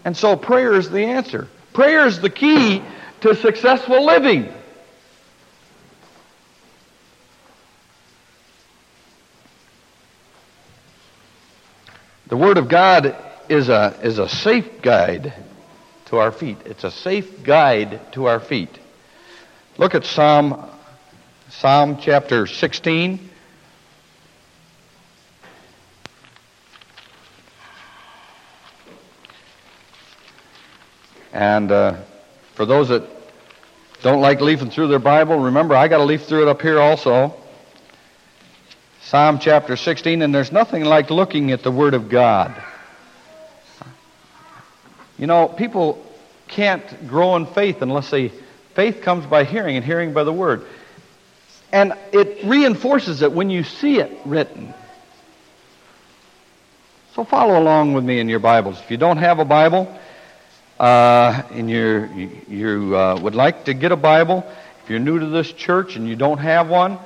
And 0.06 0.16
so 0.16 0.38
prayer 0.38 0.74
is 0.74 0.90
the 0.90 1.04
answer. 1.04 1.50
Prayer 1.74 2.06
is 2.08 2.22
the 2.22 2.30
key 2.30 2.82
to 3.22 3.36
successful 3.36 4.06
living. 4.06 4.54
The 12.28 12.38
Word 12.38 12.58
of 12.58 12.68
God 12.68 13.16
is 13.50 13.70
a, 13.70 14.00
is 14.02 14.18
a 14.18 14.28
safe 14.28 14.82
guide 14.82 15.32
to 16.06 16.18
our 16.18 16.32
feet. 16.32 16.58
It's 16.66 16.84
a 16.84 16.90
safe 16.90 17.44
guide 17.44 18.14
to 18.14 18.26
our 18.26 18.40
feet. 18.40 18.80
Look 19.78 19.94
at 19.94 20.06
Psalm, 20.06 20.68
Psalm 21.50 22.00
chapter 22.02 22.48
16. 22.48 23.30
And 31.32 31.72
uh, 31.72 31.98
for 32.56 32.66
those 32.66 32.90
that 32.90 33.04
don't 34.02 34.22
like 34.22 34.42
leafing 34.42 34.72
through 34.72 34.88
their 34.88 34.98
Bible, 34.98 35.38
remember 35.38 35.76
I 35.76 35.88
got 35.88 35.98
to 35.98 36.06
leaf 36.06 36.24
through 36.24 36.44
it 36.44 36.48
up 36.48 36.64
here 36.64 36.80
also. 36.80 37.36
Psalm 39.06 39.38
chapter 39.38 39.76
16, 39.76 40.24
and 40.24 40.34
there's 40.34 40.52
nothing 40.52 40.84
like 40.84 41.12
looking 41.12 41.52
at 41.52 41.62
the 41.62 41.70
Word 41.70 41.94
of 41.94 42.10
God. 42.10 42.60
You 45.20 45.28
know, 45.28 45.48
people 45.48 46.04
can't 46.48 47.08
grow 47.08 47.36
in 47.36 47.46
faith 47.46 47.84
unless 47.84 48.10
they, 48.10 48.30
faith 48.74 49.04
comes 49.04 49.28
by 49.28 49.44
hearing, 49.44 49.76
and 49.76 49.86
hearing 49.86 50.12
by 50.12 50.24
the 50.24 50.34
Word. 50.34 50.66
And 51.72 51.94
it 52.14 52.46
reinforces 52.46 53.22
it 53.22 53.32
when 53.32 53.52
you 53.52 53.64
see 53.64 54.00
it 54.00 54.12
written. 54.26 54.74
So 57.14 57.26
follow 57.26 57.60
along 57.60 57.94
with 57.94 58.04
me 58.04 58.20
in 58.20 58.28
your 58.28 58.40
Bibles. 58.40 58.80
If 58.80 58.90
you 58.90 58.98
don't 58.98 59.18
have 59.18 59.38
a 59.38 59.46
Bible, 59.46 60.00
uh, 60.80 61.44
and 61.52 61.70
you 61.70 62.32
you 62.48 62.98
uh, 62.98 63.20
would 63.22 63.36
like 63.36 63.66
to 63.66 63.76
get 63.76 63.92
a 63.92 63.96
Bible, 63.96 64.44
if 64.84 64.90
you're 64.90 64.98
new 64.98 65.20
to 65.20 65.28
this 65.28 65.52
church 65.52 65.96
and 65.96 66.10
you 66.10 66.16
don't 66.16 66.40
have 66.40 66.70
one, 66.70 66.98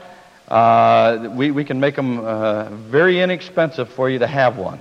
uh, 0.49 1.29
we, 1.31 1.51
we 1.51 1.63
can 1.63 1.79
make 1.79 1.95
them 1.95 2.19
uh, 2.19 2.69
very 2.69 3.21
inexpensive 3.21 3.89
for 3.89 4.09
you 4.09 4.19
to 4.19 4.27
have 4.27 4.57
one. 4.57 4.79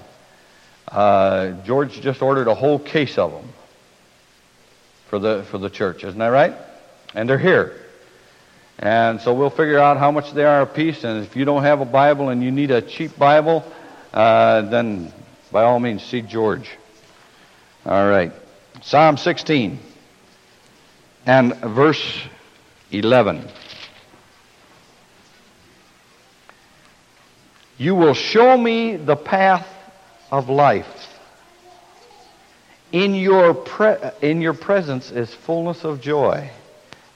Uh, 0.86 1.50
George 1.64 2.00
just 2.00 2.22
ordered 2.22 2.48
a 2.48 2.54
whole 2.54 2.78
case 2.78 3.18
of 3.18 3.32
them 3.32 3.48
for 5.08 5.18
the, 5.18 5.44
for 5.50 5.58
the 5.58 5.68
church, 5.68 6.04
isn't 6.04 6.18
that 6.18 6.28
right? 6.28 6.54
And 7.14 7.28
they're 7.28 7.38
here. 7.38 7.76
And 8.78 9.20
so 9.20 9.34
we'll 9.34 9.50
figure 9.50 9.78
out 9.78 9.98
how 9.98 10.10
much 10.10 10.32
they 10.32 10.44
are 10.44 10.62
a 10.62 10.66
piece. 10.66 11.04
And 11.04 11.24
if 11.24 11.36
you 11.36 11.44
don't 11.44 11.62
have 11.62 11.80
a 11.80 11.84
Bible 11.84 12.30
and 12.30 12.42
you 12.42 12.50
need 12.50 12.70
a 12.70 12.80
cheap 12.80 13.18
Bible, 13.18 13.64
uh, 14.14 14.62
then 14.62 15.12
by 15.50 15.64
all 15.64 15.80
means 15.80 16.02
see 16.02 16.22
George. 16.22 16.70
All 17.84 18.08
right. 18.08 18.32
Psalm 18.82 19.16
16 19.16 19.78
and 21.26 21.54
verse 21.56 22.22
11. 22.90 23.48
You 27.78 27.94
will 27.94 28.14
show 28.14 28.56
me 28.58 28.96
the 28.96 29.14
path 29.14 29.66
of 30.32 30.48
life. 30.48 31.08
In 32.90 33.14
your, 33.14 33.54
pre- 33.54 33.96
in 34.20 34.40
your 34.40 34.54
presence 34.54 35.12
is 35.12 35.32
fullness 35.32 35.84
of 35.84 36.00
joy. 36.00 36.50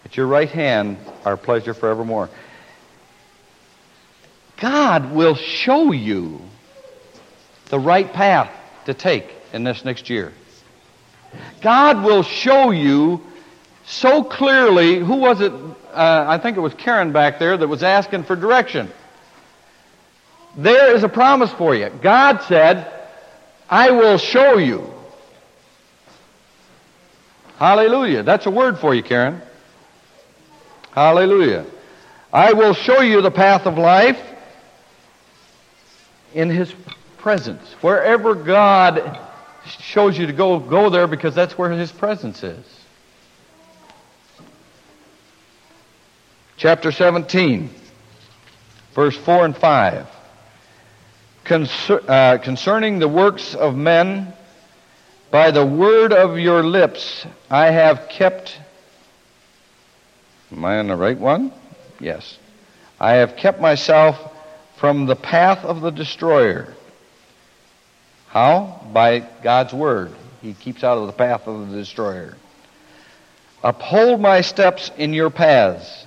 At 0.05 0.17
your 0.17 0.27
right 0.27 0.49
hand 0.49 0.99
are 1.25 1.37
pleasure 1.37 1.75
forevermore. 1.75 2.31
God 4.61 5.13
will 5.13 5.35
show 5.35 5.91
you 5.91 6.41
the 7.71 7.81
right 7.81 8.13
path 8.13 8.53
to 8.87 8.95
take 8.95 9.27
in 9.53 9.65
this 9.65 9.85
next 9.85 10.09
year. 10.09 10.33
God 11.61 12.05
will 12.05 12.23
show 12.23 12.71
you 12.71 13.21
so 13.85 14.23
clearly. 14.23 15.01
Who 15.01 15.17
was 15.17 15.41
it? 15.41 15.53
Uh, 15.53 16.25
I 16.29 16.39
think 16.39 16.57
it 16.57 16.61
was 16.61 16.75
Karen 16.75 17.13
back 17.13 17.41
there 17.41 17.57
that 17.57 17.67
was 17.67 17.83
asking 17.83 18.25
for 18.25 18.37
direction. 18.37 18.91
There 20.57 20.95
is 20.95 21.03
a 21.03 21.09
promise 21.09 21.51
for 21.53 21.75
you. 21.75 21.91
God 22.03 22.43
said, 22.43 22.93
I 23.69 23.91
will 23.91 24.19
show 24.19 24.59
you. 24.59 24.93
Hallelujah. 27.57 28.23
That's 28.23 28.47
a 28.47 28.51
word 28.51 28.79
for 28.79 28.95
you, 28.95 29.03
Karen. 29.03 29.41
Hallelujah. 30.91 31.65
I 32.33 32.53
will 32.53 32.75
show 32.75 33.01
you 33.01 33.23
the 33.23 33.31
path 33.31 33.67
of 33.67 33.79
life 33.79 34.21
in 36.35 36.51
His 36.51 36.75
presence. 37.19 37.63
Wherever 37.81 38.35
God 38.35 39.19
shows 39.65 40.19
you 40.19 40.27
to 40.27 40.33
go, 40.33 40.59
go 40.59 40.91
there 40.91 41.07
because 41.07 41.35
that's 41.35 41.57
where 41.57 41.71
His 41.71 41.91
presence 41.91 42.43
is. 42.43 42.67
Chapter 46.59 46.93
17, 46.93 47.71
verse 48.95 49.17
4 49.17 49.47
and 49.47 49.57
5 49.57 50.07
uh, 51.51 52.39
concerning 52.39 52.99
the 52.99 53.09
works 53.09 53.55
of 53.55 53.77
men, 53.77 54.33
by 55.31 55.51
the 55.51 55.65
word 55.65 56.13
of 56.13 56.39
your 56.39 56.63
lips 56.63 57.27
I 57.51 57.71
have 57.71 58.09
kept. 58.09 58.59
Am 60.53 60.65
I 60.65 60.79
on 60.79 60.89
the 60.89 60.97
right 60.97 61.19
one? 61.19 61.53
Yes. 62.01 62.39
I 63.01 63.13
have 63.15 63.37
kept 63.37 63.61
myself 63.61 64.19
from 64.77 65.07
the 65.07 65.17
path 65.17 65.65
of 65.65 65.81
the 65.81 65.91
destroyer. 65.91 66.75
How? 68.29 68.87
By 68.93 69.21
God's 69.43 69.73
word. 69.73 70.13
He 70.43 70.55
keeps 70.55 70.85
out 70.85 70.99
of 70.99 71.07
the 71.07 71.13
path 71.13 71.47
of 71.47 71.71
the 71.71 71.77
destroyer. 71.77 72.37
Uphold 73.63 74.21
my 74.21 74.41
steps 74.41 74.91
in 74.99 75.15
your 75.15 75.31
paths, 75.31 76.07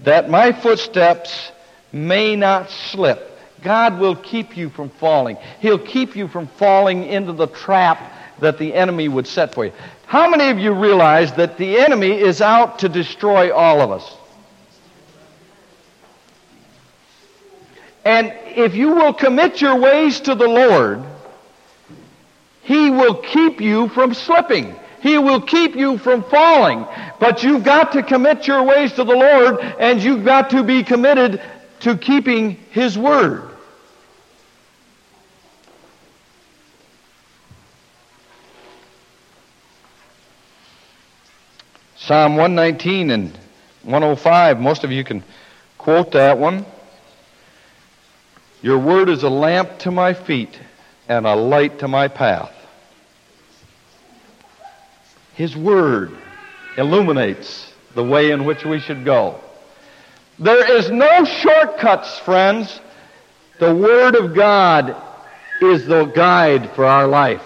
that 0.00 0.28
my 0.28 0.52
footsteps 0.52 1.52
may 1.92 2.36
not 2.36 2.70
slip. 2.70 3.29
God 3.62 3.98
will 3.98 4.16
keep 4.16 4.56
you 4.56 4.70
from 4.70 4.90
falling. 4.90 5.36
He'll 5.60 5.78
keep 5.78 6.16
you 6.16 6.28
from 6.28 6.46
falling 6.46 7.04
into 7.04 7.32
the 7.32 7.46
trap 7.46 8.12
that 8.40 8.58
the 8.58 8.74
enemy 8.74 9.08
would 9.08 9.26
set 9.26 9.54
for 9.54 9.66
you. 9.66 9.72
How 10.06 10.28
many 10.28 10.48
of 10.48 10.58
you 10.58 10.72
realize 10.72 11.32
that 11.34 11.56
the 11.56 11.78
enemy 11.78 12.10
is 12.10 12.40
out 12.40 12.80
to 12.80 12.88
destroy 12.88 13.54
all 13.54 13.80
of 13.80 13.90
us? 13.90 14.16
And 18.04 18.32
if 18.46 18.74
you 18.74 18.94
will 18.94 19.12
commit 19.12 19.60
your 19.60 19.76
ways 19.76 20.20
to 20.22 20.34
the 20.34 20.48
Lord, 20.48 21.04
He 22.62 22.90
will 22.90 23.14
keep 23.14 23.60
you 23.60 23.88
from 23.88 24.14
slipping. 24.14 24.74
He 25.02 25.18
will 25.18 25.40
keep 25.40 25.76
you 25.76 25.98
from 25.98 26.22
falling. 26.24 26.86
But 27.18 27.42
you've 27.42 27.64
got 27.64 27.92
to 27.92 28.02
commit 28.02 28.46
your 28.46 28.62
ways 28.62 28.92
to 28.94 29.04
the 29.04 29.14
Lord, 29.14 29.60
and 29.60 30.02
you've 30.02 30.24
got 30.24 30.50
to 30.50 30.62
be 30.62 30.82
committed 30.82 31.42
to 31.80 31.96
keeping 31.96 32.56
His 32.70 32.98
Word. 32.98 33.49
Psalm 42.00 42.36
119 42.36 43.10
and 43.10 43.30
105, 43.82 44.58
most 44.58 44.84
of 44.84 44.90
you 44.90 45.04
can 45.04 45.22
quote 45.76 46.12
that 46.12 46.38
one. 46.38 46.64
Your 48.62 48.78
word 48.78 49.10
is 49.10 49.22
a 49.22 49.28
lamp 49.28 49.78
to 49.80 49.90
my 49.90 50.14
feet 50.14 50.58
and 51.08 51.26
a 51.26 51.34
light 51.34 51.80
to 51.80 51.88
my 51.88 52.08
path. 52.08 52.52
His 55.34 55.54
word 55.54 56.16
illuminates 56.78 57.70
the 57.94 58.04
way 58.04 58.30
in 58.30 58.46
which 58.46 58.64
we 58.64 58.80
should 58.80 59.04
go. 59.04 59.38
There 60.38 60.78
is 60.78 60.90
no 60.90 61.26
shortcuts, 61.26 62.18
friends. 62.20 62.80
The 63.58 63.74
Word 63.74 64.16
of 64.16 64.34
God 64.34 64.96
is 65.60 65.84
the 65.84 66.06
guide 66.06 66.70
for 66.70 66.86
our 66.86 67.06
life. 67.06 67.44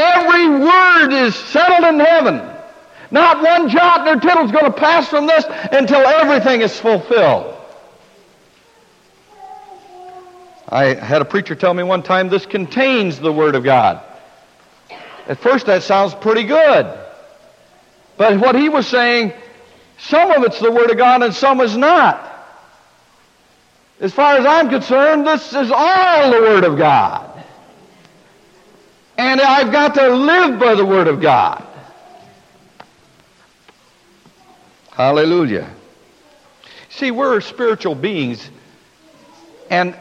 Every 0.00 0.48
word 0.48 1.12
is 1.12 1.34
settled 1.34 1.84
in 1.84 2.00
heaven. 2.00 2.40
Not 3.10 3.42
one 3.42 3.68
jot 3.68 4.04
nor 4.04 4.16
tittle 4.16 4.46
is 4.46 4.52
going 4.52 4.64
to 4.64 4.72
pass 4.72 5.08
from 5.08 5.26
this 5.26 5.44
until 5.72 6.06
everything 6.06 6.62
is 6.62 6.78
fulfilled. 6.78 7.56
I 10.68 10.94
had 10.94 11.20
a 11.20 11.24
preacher 11.24 11.56
tell 11.56 11.74
me 11.74 11.82
one 11.82 12.02
time 12.02 12.28
this 12.28 12.46
contains 12.46 13.18
the 13.18 13.32
Word 13.32 13.56
of 13.56 13.64
God. 13.64 14.00
At 15.26 15.38
first, 15.38 15.66
that 15.66 15.82
sounds 15.82 16.14
pretty 16.14 16.44
good. 16.44 16.98
But 18.16 18.38
what 18.38 18.54
he 18.54 18.68
was 18.68 18.86
saying, 18.86 19.32
some 19.98 20.30
of 20.30 20.44
it's 20.44 20.60
the 20.60 20.70
Word 20.70 20.90
of 20.90 20.96
God 20.96 21.22
and 21.24 21.34
some 21.34 21.60
is 21.60 21.76
not. 21.76 22.28
As 24.00 24.14
far 24.14 24.36
as 24.36 24.46
I'm 24.46 24.70
concerned, 24.70 25.26
this 25.26 25.52
is 25.52 25.72
all 25.72 26.30
the 26.30 26.40
Word 26.40 26.64
of 26.64 26.78
God. 26.78 27.29
And 29.20 29.38
I've 29.38 29.70
got 29.70 29.96
to 29.96 30.08
live 30.08 30.58
by 30.58 30.74
the 30.74 30.86
Word 30.86 31.06
of 31.06 31.20
God. 31.20 31.62
Hallelujah. 34.92 35.68
See, 36.88 37.10
we're 37.10 37.42
spiritual 37.42 37.94
beings, 37.94 38.48
and 39.68 39.94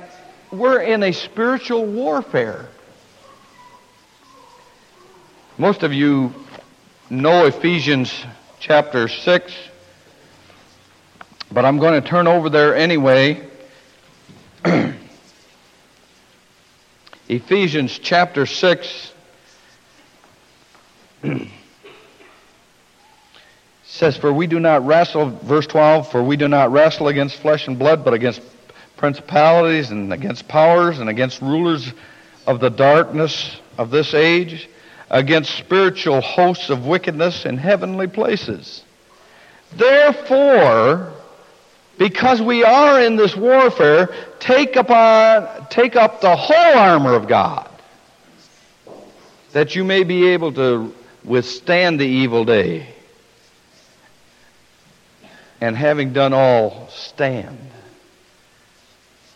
we're 0.54 0.80
in 0.80 1.04
a 1.04 1.12
spiritual 1.12 1.86
warfare. 1.86 2.70
Most 5.58 5.84
of 5.84 5.92
you 5.92 6.34
know 7.10 7.46
Ephesians 7.46 8.26
chapter 8.62 9.10
6, 9.10 9.54
but 11.52 11.66
I'm 11.66 11.78
going 11.78 12.02
to 12.02 12.08
turn 12.08 12.26
over 12.26 12.50
there 12.50 12.74
anyway. 12.74 13.46
Ephesians 17.30 18.00
chapter 18.00 18.48
6 18.48 19.14
says, 23.84 24.18
For 24.18 24.34
we 24.34 24.48
do 24.48 24.60
not 24.60 24.84
wrestle, 24.84 25.30
verse 25.30 25.68
12, 25.68 26.10
for 26.10 26.24
we 26.24 26.38
do 26.38 26.48
not 26.48 26.72
wrestle 26.72 27.08
against 27.08 27.36
flesh 27.36 27.68
and 27.68 27.78
blood, 27.78 28.04
but 28.04 28.16
against 28.16 28.42
principalities 28.98 29.92
and 29.92 30.12
against 30.12 30.48
powers 30.48 30.98
and 30.98 31.08
against 31.08 31.40
rulers 31.40 31.94
of 32.48 32.60
the 32.60 32.72
darkness 32.72 33.58
of 33.78 33.92
this 33.92 34.16
age, 34.16 34.68
against 35.12 35.56
spiritual 35.56 36.22
hosts 36.22 36.72
of 36.72 36.88
wickedness 36.88 37.46
in 37.46 37.58
heavenly 37.58 38.08
places. 38.08 38.84
Therefore, 39.74 41.14
because 42.00 42.42
we 42.42 42.64
are 42.64 43.02
in 43.02 43.18
this 43.18 43.36
warfare, 43.36 44.10
take 44.40 44.78
upon 44.78 45.68
take 45.70 45.98
up 45.98 46.22
the 46.22 46.36
whole 46.36 46.78
armor 46.80 47.14
of 47.14 47.28
God, 47.28 47.70
that 49.52 49.76
you 49.76 49.84
may 49.84 50.04
be 50.04 50.30
able 50.30 50.54
to 50.54 50.96
withstand 51.26 52.00
the 52.00 52.06
evil 52.06 52.46
day, 52.46 52.88
and 55.60 55.76
having 55.76 56.14
done 56.14 56.32
all, 56.32 56.88
stand. 56.90 57.60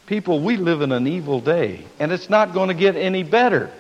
People, 0.06 0.40
we 0.40 0.56
live 0.56 0.82
in 0.82 0.94
an 0.94 1.06
evil 1.06 1.42
day, 1.42 1.86
and 2.00 2.14
it's 2.14 2.30
not 2.30 2.54
going 2.54 2.70
to 2.70 2.74
get 2.74 2.96
any 2.96 3.24
better. 3.24 3.72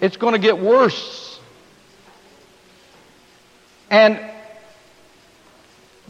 It's 0.00 0.16
going 0.16 0.32
to 0.32 0.40
get 0.40 0.58
worse. 0.58 1.38
And 3.90 4.18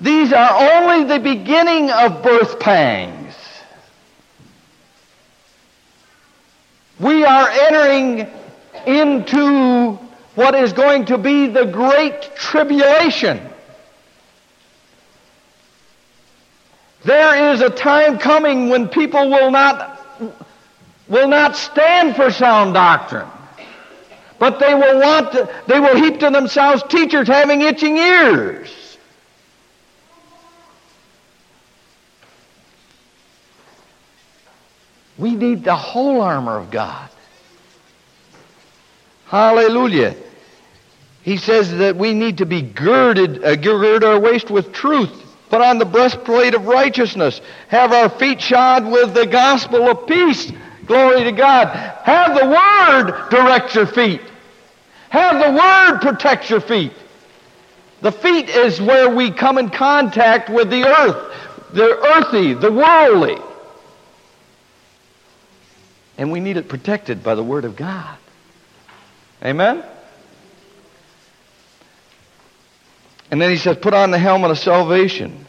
these 0.01 0.33
are 0.33 0.83
only 0.83 1.05
the 1.05 1.19
beginning 1.19 1.91
of 1.91 2.23
birth 2.23 2.59
pangs. 2.59 3.35
We 6.99 7.25
are 7.25 7.49
entering 7.49 8.27
into 8.87 9.99
what 10.35 10.55
is 10.55 10.73
going 10.73 11.07
to 11.07 11.19
be 11.19 11.49
the 11.49 11.67
great 11.67 12.35
tribulation. 12.35 13.41
There 17.05 17.53
is 17.53 17.61
a 17.61 17.71
time 17.71 18.19
coming 18.19 18.69
when 18.69 18.89
people 18.89 19.31
will 19.31 19.51
not, 19.51 20.01
will 21.09 21.29
not 21.29 21.57
stand 21.57 22.17
for 22.17 22.31
sound 22.31 22.75
doctrine. 22.75 23.29
But 24.39 24.59
they 24.59 24.75
will 24.75 25.01
want 25.01 25.33
to, 25.33 25.51
they 25.67 25.81
will 25.81 25.97
heap 25.97 26.21
to 26.21 26.31
themselves 26.31 26.83
teachers 26.89 27.29
having 27.29 27.61
itching 27.61 27.99
ears. 27.99 28.80
We 35.21 35.37
need 35.37 35.65
the 35.65 35.77
whole 35.77 36.23
armor 36.23 36.57
of 36.57 36.71
God. 36.71 37.11
Hallelujah. 39.27 40.17
He 41.23 41.37
says 41.37 41.71
that 41.77 41.97
we 41.97 42.15
need 42.15 42.39
to 42.39 42.47
be 42.47 42.63
girded, 42.63 43.45
uh, 43.45 43.55
gird 43.57 44.03
our 44.03 44.19
waist 44.19 44.51
with 44.51 44.73
truth, 44.73 45.13
put 45.51 45.61
on 45.61 45.79
the 45.79 45.85
breastplate 45.85 46.55
of 46.55 46.67
righteousness, 46.67 47.41
have 47.69 47.93
our 47.93 48.09
feet 48.09 48.41
shod 48.41 48.91
with 48.91 49.13
the 49.13 49.27
gospel 49.27 49.89
of 49.89 50.07
peace. 50.07 50.51
Glory 50.87 51.25
to 51.25 51.33
God. 51.33 51.69
Have 51.69 52.35
the 52.35 52.47
Word 52.47 53.31
direct 53.31 53.75
your 53.75 53.87
feet. 53.87 54.23
Have 55.11 55.39
the 55.39 55.53
Word 55.53 56.01
protect 56.01 56.49
your 56.49 56.61
feet. 56.61 56.93
The 58.01 58.11
feet 58.11 58.49
is 58.49 58.81
where 58.81 59.15
we 59.15 59.31
come 59.31 59.59
in 59.59 59.69
contact 59.69 60.49
with 60.49 60.71
the 60.71 60.85
earth, 60.85 61.33
the 61.75 61.99
earthy, 61.99 62.55
the 62.55 62.73
worldly. 62.73 63.37
And 66.21 66.31
we 66.31 66.39
need 66.39 66.59
it 66.59 66.69
protected 66.69 67.23
by 67.23 67.35
the 67.35 67.43
Word 67.43 67.65
of 67.65 67.77
God. 67.77 68.19
Amen? 69.43 69.83
And 73.31 73.41
then 73.41 73.51
he 73.51 73.57
says, 73.57 73.79
put 73.79 73.95
on 73.95 74.11
the 74.11 74.19
helmet 74.19 74.51
of 74.51 74.59
salvation, 74.59 75.47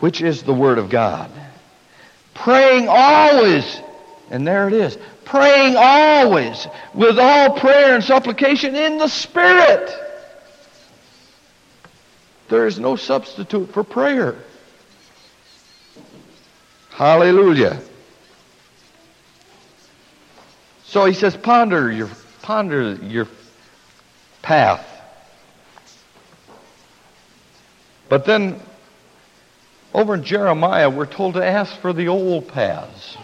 which 0.00 0.20
is 0.20 0.42
the 0.42 0.52
Word 0.52 0.76
of 0.76 0.90
God. 0.90 1.30
Praying 2.34 2.88
always, 2.90 3.80
and 4.30 4.46
there 4.46 4.68
it 4.68 4.74
is, 4.74 4.98
praying 5.24 5.76
always 5.78 6.66
with 6.92 7.18
all 7.18 7.58
prayer 7.58 7.94
and 7.94 8.04
supplication 8.04 8.76
in 8.76 8.98
the 8.98 9.08
Spirit. 9.08 9.90
There 12.50 12.66
is 12.66 12.78
no 12.78 12.96
substitute 12.96 13.72
for 13.72 13.82
prayer. 13.82 14.36
Hallelujah. 16.90 17.80
So 20.92 21.06
he 21.06 21.14
says, 21.14 21.34
ponder 21.34 21.90
your, 21.90 22.10
ponder 22.42 22.96
your 22.96 23.26
path. 24.42 24.86
But 28.10 28.26
then, 28.26 28.60
over 29.94 30.16
in 30.16 30.22
Jeremiah, 30.22 30.90
we're 30.90 31.06
told 31.06 31.32
to 31.32 31.42
ask 31.42 31.74
for 31.78 31.94
the 31.94 32.08
old 32.08 32.46
paths. 32.46 33.16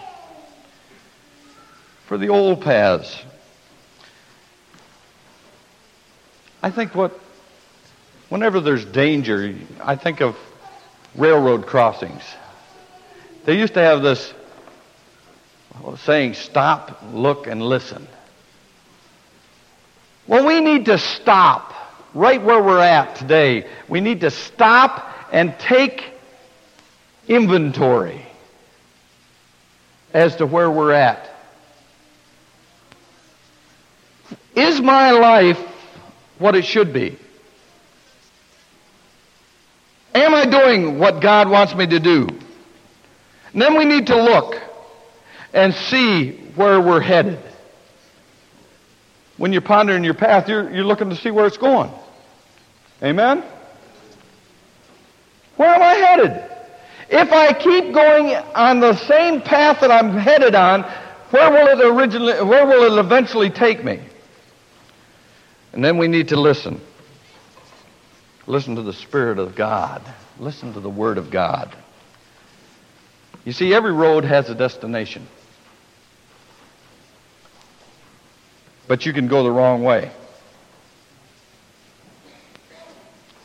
For 2.06 2.16
the 2.16 2.30
old 2.30 2.62
paths. 2.62 3.22
I 6.62 6.70
think 6.70 6.94
what, 6.94 7.20
whenever 8.30 8.60
there's 8.60 8.86
danger, 8.86 9.54
I 9.82 9.96
think 9.96 10.22
of 10.22 10.38
railroad 11.14 11.66
crossings. 11.66 12.22
They 13.44 13.58
used 13.58 13.74
to 13.74 13.80
have 13.80 14.00
this 14.00 14.32
saying, 15.98 16.34
stop, 16.34 17.02
look, 17.12 17.46
and 17.46 17.62
listen. 17.62 18.06
Well, 20.26 20.46
we 20.46 20.60
need 20.60 20.86
to 20.86 20.98
stop 20.98 21.74
right 22.14 22.42
where 22.42 22.62
we're 22.62 22.80
at 22.80 23.16
today. 23.16 23.66
We 23.88 24.00
need 24.00 24.20
to 24.20 24.30
stop 24.30 25.08
and 25.32 25.58
take 25.58 26.04
inventory 27.26 28.24
as 30.12 30.36
to 30.36 30.46
where 30.46 30.70
we're 30.70 30.92
at. 30.92 31.30
Is 34.54 34.80
my 34.80 35.12
life 35.12 35.60
what 36.38 36.56
it 36.56 36.64
should 36.64 36.92
be? 36.92 37.16
Am 40.14 40.34
I 40.34 40.46
doing 40.46 40.98
what 40.98 41.20
God 41.20 41.48
wants 41.48 41.74
me 41.74 41.86
to 41.86 42.00
do? 42.00 42.26
And 43.52 43.62
then 43.62 43.78
we 43.78 43.84
need 43.84 44.08
to 44.08 44.20
look 44.20 44.60
and 45.58 45.74
see 45.74 46.30
where 46.54 46.80
we're 46.80 47.00
headed. 47.00 47.40
When 49.38 49.52
you're 49.52 49.60
pondering 49.60 50.04
your 50.04 50.14
path, 50.14 50.48
you're, 50.48 50.72
you're 50.72 50.84
looking 50.84 51.10
to 51.10 51.16
see 51.16 51.32
where 51.32 51.46
it's 51.46 51.56
going. 51.56 51.90
Amen? 53.02 53.42
Where 55.56 55.74
am 55.74 55.82
I 55.82 55.94
headed? 55.94 56.44
If 57.10 57.32
I 57.32 57.52
keep 57.52 57.92
going 57.92 58.36
on 58.54 58.78
the 58.78 58.94
same 59.06 59.40
path 59.40 59.80
that 59.80 59.90
I'm 59.90 60.16
headed 60.16 60.54
on, 60.54 60.82
where 61.30 61.50
will 61.50 61.66
it 61.66 61.84
originally, 61.84 62.34
where 62.44 62.64
will 62.64 62.96
it 62.96 63.00
eventually 63.00 63.50
take 63.50 63.82
me? 63.82 64.00
And 65.72 65.84
then 65.84 65.98
we 65.98 66.06
need 66.06 66.28
to 66.28 66.40
listen. 66.40 66.80
Listen 68.46 68.76
to 68.76 68.82
the 68.82 68.92
Spirit 68.92 69.40
of 69.40 69.56
God. 69.56 70.02
Listen 70.38 70.72
to 70.74 70.80
the 70.80 70.88
Word 70.88 71.18
of 71.18 71.30
God. 71.30 71.74
You 73.44 73.52
see, 73.52 73.74
every 73.74 73.92
road 73.92 74.24
has 74.24 74.48
a 74.50 74.54
destination. 74.54 75.26
But 78.88 79.04
you 79.04 79.12
can 79.12 79.28
go 79.28 79.44
the 79.44 79.50
wrong 79.50 79.84
way. 79.84 80.10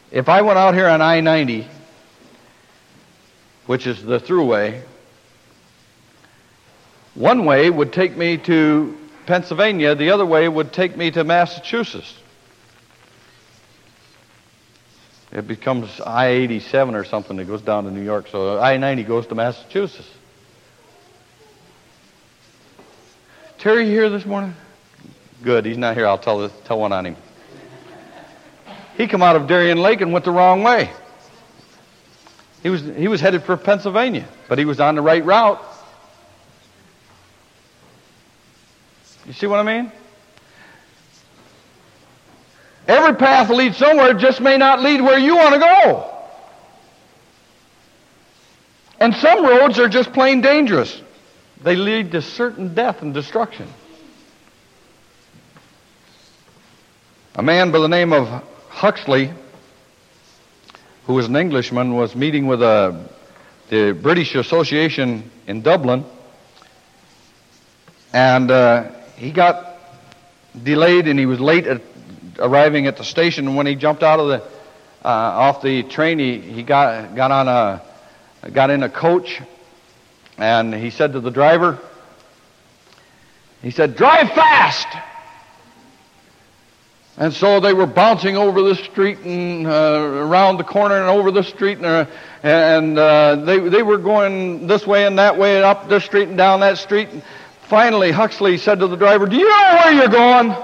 If 0.10 0.30
I 0.30 0.42
went 0.42 0.58
out 0.58 0.74
here 0.74 0.88
on 0.88 1.02
I 1.02 1.20
90, 1.20 1.68
which 3.66 3.86
is 3.86 4.04
the 4.04 4.20
throughway, 4.20 4.82
one 7.14 7.46
way 7.46 7.70
would 7.70 7.92
take 7.92 8.16
me 8.16 8.38
to 8.38 8.98
Pennsylvania, 9.26 9.96
the 9.96 10.12
other 10.12 10.26
way 10.26 10.48
would 10.48 10.72
take 10.72 10.96
me 10.96 11.12
to 11.12 11.24
Massachusetts. 11.24 12.16
It 15.32 15.48
becomes 15.48 16.00
I 16.00 16.28
87 16.28 16.94
or 16.96 17.04
something 17.04 17.38
that 17.38 17.46
goes 17.46 17.62
down 17.62 17.86
to 17.86 17.92
New 17.92 18.04
York, 18.04 18.28
so 18.28 18.60
I 18.60 18.78
90 18.78 19.04
goes 19.04 19.28
to 19.28 19.36
Massachusetts. 19.36 20.10
Terry 23.58 23.88
here 23.88 24.10
this 24.10 24.26
morning? 24.26 24.54
Good. 25.44 25.66
He's 25.66 25.78
not 25.78 25.96
here. 25.98 26.08
I'll 26.08 26.18
tell, 26.18 26.48
tell 26.50 26.80
one 26.80 26.94
on 26.94 27.06
him. 27.06 27.18
He 28.96 29.08
come 29.08 29.22
out 29.22 29.36
of 29.36 29.48
Darien 29.48 29.78
Lake 29.78 30.02
and 30.02 30.14
went 30.14 30.24
the 30.24 30.32
wrong 30.32 30.64
way. 30.64 30.90
He 32.62 32.70
was, 32.70 32.82
he 32.82 33.10
was 33.10 33.20
headed 33.20 33.44
for 33.44 33.58
Pennsylvania, 33.58 34.26
but 34.48 34.58
he 34.58 34.64
was 34.64 34.80
on 34.80 34.96
the 34.96 35.02
right 35.02 35.24
route. 35.24 35.62
You 39.26 39.34
see 39.34 39.48
what 39.48 39.60
I 39.60 39.64
mean? 39.64 39.92
Every 42.88 43.16
path 43.16 43.50
leads 43.50 43.78
somewhere, 43.78 44.14
just 44.14 44.40
may 44.40 44.58
not 44.58 44.82
lead 44.82 45.02
where 45.02 45.18
you 45.18 45.36
want 45.36 45.54
to 45.56 45.60
go. 45.60 46.10
And 49.00 49.14
some 49.16 49.46
roads 49.46 49.80
are 49.80 49.90
just 49.90 50.14
plain 50.14 50.40
dangerous. 50.40 51.02
They 51.62 51.76
lead 51.76 52.12
to 52.12 52.22
certain 52.22 52.74
death 52.74 53.02
and 53.02 53.14
destruction. 53.14 53.68
A 57.36 57.42
man 57.42 57.72
by 57.72 57.80
the 57.80 57.88
name 57.88 58.14
of 58.14 58.28
Huxley, 58.70 59.32
who 61.08 61.16
was 61.16 61.26
an 61.26 61.36
Englishman, 61.36 61.96
was 61.96 62.16
meeting 62.16 62.46
with 62.46 62.62
a, 62.62 62.66
uh, 62.66 63.08
the 63.70 63.92
British 64.00 64.36
Association 64.36 65.32
in 65.48 65.64
Dublin, 65.64 66.06
and 68.14 68.52
uh, 68.52 68.92
he 69.16 69.32
got 69.32 69.80
delayed 70.62 71.08
and 71.08 71.18
he 71.18 71.26
was 71.26 71.40
late 71.40 71.66
at 71.66 71.82
arriving 72.38 72.86
at 72.86 72.98
the 72.98 73.04
station. 73.04 73.48
And 73.48 73.58
when 73.58 73.66
he 73.66 73.74
jumped 73.74 74.04
out 74.04 74.20
of 74.20 74.28
the 74.28 74.44
uh, 75.04 75.10
off 75.10 75.64
the 75.64 75.82
train, 75.82 76.20
he, 76.20 76.40
he 76.40 76.62
got, 76.62 77.16
got 77.16 77.32
on 77.32 77.48
a, 77.48 77.82
got 78.52 78.70
in 78.70 78.84
a 78.84 78.90
coach, 78.90 79.42
and 80.38 80.72
he 80.72 80.92
said 80.92 81.14
to 81.14 81.20
the 81.20 81.32
driver, 81.32 81.80
he 83.64 83.72
said, 83.72 83.96
drive 83.96 84.30
fast! 84.34 84.88
And 87.16 87.32
so 87.32 87.60
they 87.60 87.74
were 87.74 87.86
bouncing 87.86 88.38
over 88.38 88.64
the 88.64 88.74
street 88.74 89.20
and 89.20 89.68
uh, 89.68 89.72
around 89.72 90.58
the 90.58 90.64
corner 90.64 90.96
and 90.96 91.06
over 91.06 91.30
the 91.30 91.44
street, 91.44 91.78
and, 91.78 91.86
uh, 91.86 92.06
and 92.42 92.98
uh, 92.98 93.36
they, 93.36 93.60
they 93.60 93.84
were 93.84 94.00
going 94.00 94.66
this 94.66 94.88
way 94.88 95.06
and 95.06 95.20
that 95.20 95.38
way, 95.38 95.58
and 95.58 95.64
up 95.64 95.88
this 95.88 96.06
street 96.06 96.30
and 96.30 96.38
down 96.38 96.62
that 96.62 96.80
street. 96.80 97.10
And 97.10 97.22
finally, 97.62 98.10
Huxley 98.10 98.58
said 98.58 98.80
to 98.80 98.88
the 98.88 98.96
driver, 98.96 99.28
Do 99.28 99.36
you 99.36 99.48
know 99.48 99.80
where 99.84 99.94
you're 99.94 100.08
going? 100.08 100.56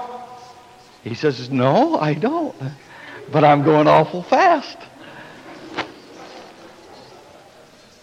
He 1.04 1.14
says, 1.14 1.50
No, 1.50 1.96
I 1.98 2.14
don't. 2.14 2.56
But 3.30 3.44
I'm 3.44 3.62
going 3.62 3.86
awful 3.86 4.24
fast. 4.24 4.76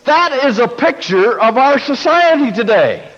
That 0.05 0.45
is 0.45 0.57
a 0.59 0.69
picture 0.69 1.37
of 1.37 1.57
our 1.57 1.79
society 1.79 2.53
today. 2.53 3.11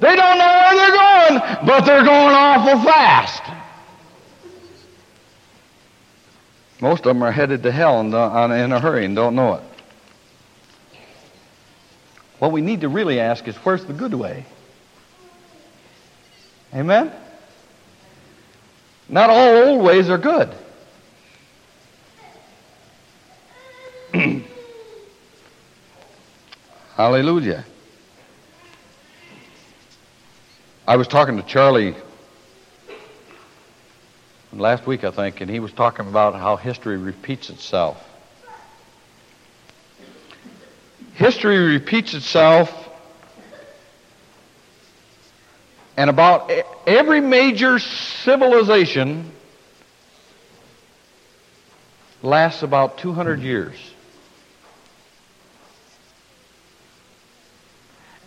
They 0.00 0.16
don't 0.16 0.38
know 0.38 0.60
where 0.64 0.74
they're 0.74 0.90
going, 0.90 1.66
but 1.66 1.80
they're 1.82 2.04
going 2.04 2.34
awful 2.34 2.82
fast. 2.82 3.57
Most 6.80 7.00
of 7.00 7.06
them 7.06 7.22
are 7.22 7.32
headed 7.32 7.62
to 7.64 7.72
hell 7.72 8.14
uh, 8.14 8.48
in 8.54 8.72
a 8.72 8.80
hurry 8.80 9.04
and 9.04 9.16
don't 9.16 9.34
know 9.34 9.54
it. 9.54 9.62
What 12.38 12.52
we 12.52 12.60
need 12.60 12.82
to 12.82 12.88
really 12.88 13.18
ask 13.18 13.48
is 13.48 13.56
where's 13.56 13.84
the 13.84 13.92
good 13.92 14.14
way? 14.14 14.46
Amen? 16.72 17.10
Not 19.08 19.30
all 19.30 19.56
old 19.68 19.82
ways 19.82 20.08
are 20.10 20.18
good. 20.18 20.54
Hallelujah. 26.94 27.64
I 30.86 30.96
was 30.96 31.08
talking 31.08 31.36
to 31.36 31.42
Charlie 31.42 31.94
last 34.58 34.86
week, 34.86 35.04
I 35.04 35.10
think, 35.10 35.40
and 35.40 35.50
he 35.50 35.60
was 35.60 35.72
talking 35.72 36.06
about 36.06 36.34
how 36.34 36.56
history 36.56 36.96
repeats 36.96 37.50
itself. 37.50 38.02
History 41.14 41.58
repeats 41.58 42.14
itself, 42.14 42.72
and 45.96 46.10
about 46.10 46.50
every 46.86 47.20
major 47.20 47.78
civilization 47.78 49.32
lasts 52.22 52.62
about 52.62 52.98
200 52.98 53.40
years. 53.40 53.74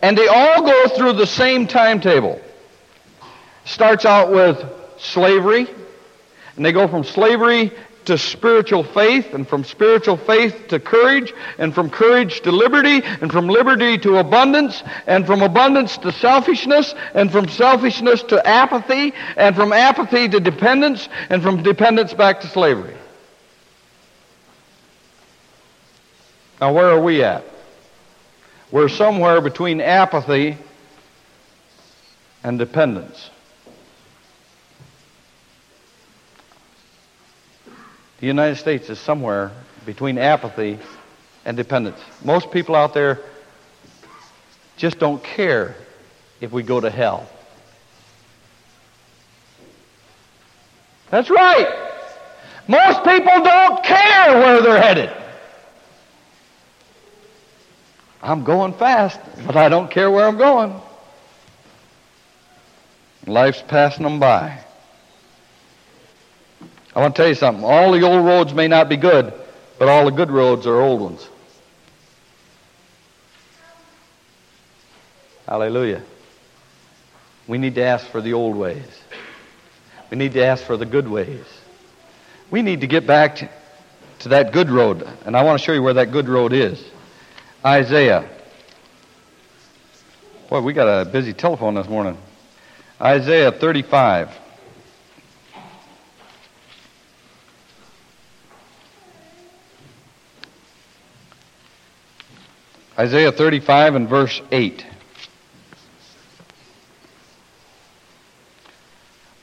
And 0.02 0.18
they 0.18 0.26
all 0.26 0.62
go 0.62 0.88
through 0.88 1.14
the 1.14 1.26
same 1.26 1.66
timetable. 1.66 2.40
Starts 3.64 4.04
out 4.04 4.32
with 4.32 4.62
slavery, 4.98 5.68
and 6.56 6.64
they 6.64 6.72
go 6.72 6.88
from 6.88 7.04
slavery 7.04 7.72
to 8.04 8.18
spiritual 8.18 8.82
faith, 8.82 9.32
and 9.32 9.46
from 9.46 9.62
spiritual 9.62 10.16
faith 10.16 10.66
to 10.68 10.80
courage, 10.80 11.32
and 11.58 11.72
from 11.72 11.88
courage 11.88 12.40
to 12.40 12.50
liberty, 12.50 13.00
and 13.04 13.30
from 13.30 13.48
liberty 13.48 13.96
to 13.96 14.16
abundance, 14.16 14.82
and 15.06 15.24
from 15.24 15.40
abundance 15.40 15.98
to 15.98 16.10
selfishness, 16.10 16.96
and 17.14 17.30
from 17.30 17.48
selfishness 17.48 18.22
to 18.24 18.44
apathy, 18.44 19.14
and 19.36 19.54
from 19.54 19.72
apathy 19.72 20.28
to 20.28 20.40
dependence, 20.40 21.08
and 21.30 21.42
from 21.42 21.62
dependence 21.62 22.12
back 22.12 22.40
to 22.40 22.48
slavery. 22.48 22.96
Now, 26.60 26.72
where 26.72 26.90
are 26.90 27.00
we 27.00 27.22
at? 27.22 27.44
We're 28.72 28.88
somewhere 28.88 29.40
between 29.40 29.80
apathy 29.80 30.58
and 32.42 32.58
dependence. 32.58 33.30
The 38.22 38.28
United 38.28 38.54
States 38.54 38.88
is 38.88 39.00
somewhere 39.00 39.50
between 39.84 40.16
apathy 40.16 40.78
and 41.44 41.56
dependence. 41.56 41.98
Most 42.24 42.52
people 42.52 42.76
out 42.76 42.94
there 42.94 43.18
just 44.76 45.00
don't 45.00 45.20
care 45.24 45.74
if 46.40 46.52
we 46.52 46.62
go 46.62 46.78
to 46.78 46.88
hell. 46.88 47.28
That's 51.10 51.30
right. 51.30 51.66
Most 52.68 52.98
people 53.02 53.42
don't 53.42 53.82
care 53.82 54.38
where 54.38 54.62
they're 54.62 54.80
headed. 54.80 55.10
I'm 58.22 58.44
going 58.44 58.72
fast, 58.74 59.18
but 59.44 59.56
I 59.56 59.68
don't 59.68 59.90
care 59.90 60.08
where 60.08 60.28
I'm 60.28 60.38
going. 60.38 60.80
Life's 63.26 63.64
passing 63.66 64.04
them 64.04 64.20
by. 64.20 64.62
I 66.94 67.00
want 67.00 67.16
to 67.16 67.22
tell 67.22 67.28
you 67.28 67.34
something. 67.34 67.64
All 67.64 67.92
the 67.92 68.02
old 68.02 68.24
roads 68.24 68.52
may 68.52 68.68
not 68.68 68.88
be 68.88 68.96
good, 68.96 69.32
but 69.78 69.88
all 69.88 70.04
the 70.04 70.10
good 70.10 70.30
roads 70.30 70.66
are 70.66 70.80
old 70.80 71.00
ones. 71.00 71.28
Hallelujah. 75.46 76.02
We 77.46 77.58
need 77.58 77.74
to 77.76 77.82
ask 77.82 78.06
for 78.06 78.20
the 78.20 78.34
old 78.34 78.56
ways. 78.56 78.86
We 80.10 80.16
need 80.16 80.32
to 80.34 80.44
ask 80.44 80.62
for 80.64 80.76
the 80.76 80.86
good 80.86 81.08
ways. 81.08 81.44
We 82.50 82.62
need 82.62 82.82
to 82.82 82.86
get 82.86 83.06
back 83.06 83.36
to, 83.36 83.48
to 84.20 84.28
that 84.30 84.52
good 84.52 84.70
road, 84.70 85.08
and 85.24 85.36
I 85.36 85.42
want 85.42 85.58
to 85.58 85.64
show 85.64 85.72
you 85.72 85.82
where 85.82 85.94
that 85.94 86.12
good 86.12 86.28
road 86.28 86.52
is. 86.52 86.84
Isaiah. 87.64 88.28
Boy, 90.50 90.60
we 90.60 90.74
got 90.74 90.86
a 90.86 91.06
busy 91.06 91.32
telephone 91.32 91.74
this 91.74 91.88
morning. 91.88 92.18
Isaiah 93.00 93.50
35. 93.50 94.41
Isaiah 102.98 103.32
35 103.32 103.94
and 103.94 104.08
verse 104.08 104.42
8. 104.50 104.84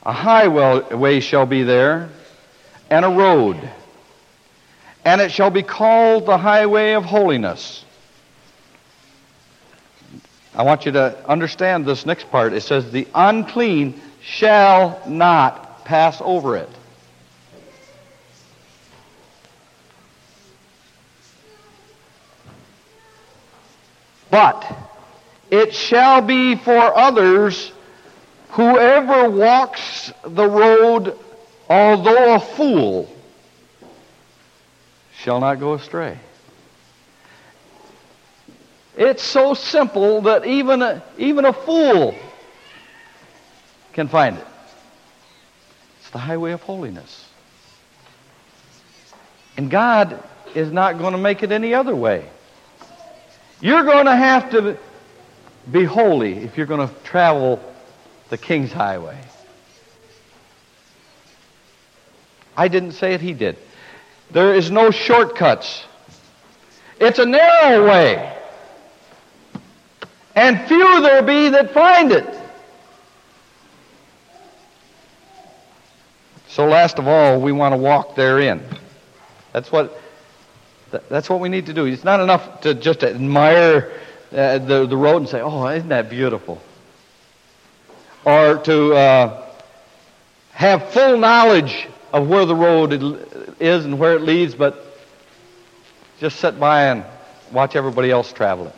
A 0.02 0.12
highway 0.12 1.20
shall 1.20 1.46
be 1.46 1.62
there, 1.62 2.08
and 2.88 3.04
a 3.04 3.08
road, 3.08 3.56
and 5.04 5.20
it 5.20 5.30
shall 5.30 5.50
be 5.50 5.62
called 5.62 6.26
the 6.26 6.38
highway 6.38 6.92
of 6.92 7.04
holiness. 7.04 7.84
I 10.54 10.62
want 10.62 10.86
you 10.86 10.92
to 10.92 11.28
understand 11.28 11.86
this 11.86 12.06
next 12.06 12.30
part. 12.30 12.52
It 12.52 12.62
says, 12.62 12.90
The 12.90 13.06
unclean 13.14 14.00
shall 14.22 15.02
not 15.06 15.84
pass 15.84 16.20
over 16.20 16.56
it. 16.56 16.68
But 24.30 24.64
it 25.50 25.74
shall 25.74 26.22
be 26.22 26.56
for 26.56 26.96
others 26.96 27.72
whoever 28.50 29.30
walks 29.30 30.12
the 30.24 30.46
road, 30.46 31.18
although 31.68 32.34
a 32.34 32.40
fool, 32.40 33.14
shall 35.14 35.40
not 35.40 35.60
go 35.60 35.74
astray. 35.74 36.18
It's 38.96 39.22
so 39.22 39.54
simple 39.54 40.22
that 40.22 40.46
even 40.46 40.82
a, 40.82 41.02
even 41.16 41.44
a 41.44 41.52
fool 41.52 42.14
can 43.92 44.08
find 44.08 44.36
it. 44.36 44.46
It's 46.00 46.10
the 46.10 46.18
highway 46.18 46.52
of 46.52 46.62
holiness. 46.62 47.26
And 49.56 49.70
God 49.70 50.22
is 50.54 50.72
not 50.72 50.98
going 50.98 51.12
to 51.12 51.18
make 51.18 51.42
it 51.42 51.52
any 51.52 51.74
other 51.74 51.94
way. 51.94 52.28
You're 53.60 53.84
going 53.84 54.06
to 54.06 54.16
have 54.16 54.50
to 54.52 54.78
be 55.70 55.84
holy 55.84 56.38
if 56.38 56.56
you're 56.56 56.66
going 56.66 56.86
to 56.86 56.94
travel 57.04 57.62
the 58.30 58.38
King's 58.38 58.72
Highway. 58.72 59.18
I 62.56 62.68
didn't 62.68 62.92
say 62.92 63.14
it, 63.14 63.20
he 63.20 63.32
did. 63.32 63.56
There 64.30 64.54
is 64.54 64.70
no 64.70 64.90
shortcuts. 64.90 65.84
It's 66.98 67.18
a 67.18 67.26
narrow 67.26 67.86
way. 67.88 68.36
And 70.34 70.60
few 70.68 71.00
there 71.02 71.22
be 71.22 71.48
that 71.50 71.72
find 71.72 72.12
it. 72.12 72.26
So 76.48 76.66
last 76.66 76.98
of 76.98 77.08
all, 77.08 77.40
we 77.40 77.52
want 77.52 77.72
to 77.72 77.76
walk 77.76 78.16
therein. 78.16 78.62
That's 79.52 79.70
what 79.70 80.00
that's 80.90 81.30
what 81.30 81.40
we 81.40 81.48
need 81.48 81.66
to 81.66 81.72
do. 81.72 81.84
It's 81.86 82.04
not 82.04 82.20
enough 82.20 82.62
to 82.62 82.74
just 82.74 83.04
admire 83.04 83.92
uh, 84.32 84.58
the, 84.58 84.86
the 84.86 84.96
road 84.96 85.18
and 85.18 85.28
say, 85.28 85.40
oh, 85.40 85.66
isn't 85.66 85.88
that 85.88 86.10
beautiful? 86.10 86.60
Or 88.24 88.58
to 88.58 88.94
uh, 88.94 89.46
have 90.52 90.90
full 90.92 91.18
knowledge 91.18 91.88
of 92.12 92.28
where 92.28 92.44
the 92.44 92.54
road 92.54 92.92
is 93.60 93.84
and 93.84 93.98
where 93.98 94.14
it 94.14 94.22
leads, 94.22 94.54
but 94.54 94.84
just 96.18 96.38
sit 96.40 96.58
by 96.58 96.86
and 96.86 97.04
watch 97.52 97.76
everybody 97.76 98.10
else 98.10 98.32
travel 98.32 98.66
it. 98.66 98.74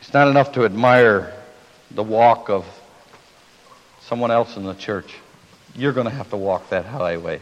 It's 0.00 0.12
not 0.12 0.28
enough 0.28 0.52
to 0.52 0.64
admire 0.64 1.32
the 1.94 2.02
walk 2.02 2.48
of 2.48 2.66
someone 4.00 4.30
else 4.30 4.56
in 4.56 4.64
the 4.64 4.74
church. 4.74 5.14
You're 5.74 5.92
going 5.92 6.06
to 6.06 6.12
have 6.12 6.30
to 6.30 6.36
walk 6.36 6.70
that 6.70 6.84
highway. 6.84 7.40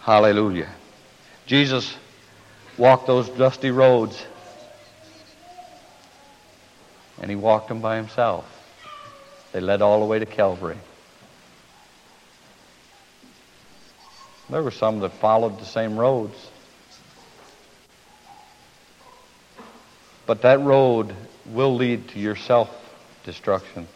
Hallelujah. 0.00 0.68
Jesus 1.46 1.96
walked 2.78 3.06
those 3.06 3.28
dusty 3.28 3.70
roads, 3.70 4.24
and 7.20 7.30
he 7.30 7.36
walked 7.36 7.68
them 7.68 7.80
by 7.80 7.96
himself. 7.96 8.44
They 9.52 9.60
led 9.60 9.82
all 9.82 10.00
the 10.00 10.06
way 10.06 10.18
to 10.18 10.26
Calvary. 10.26 10.78
There 14.48 14.62
were 14.62 14.70
some 14.70 15.00
that 15.00 15.12
followed 15.14 15.58
the 15.58 15.64
same 15.64 15.98
roads. 15.98 16.36
But 20.26 20.42
that 20.42 20.60
road 20.60 21.14
will 21.52 21.74
lead 21.74 22.08
to 22.08 22.18
your 22.18 22.36
self 22.36 22.70
destruction. 23.24 23.86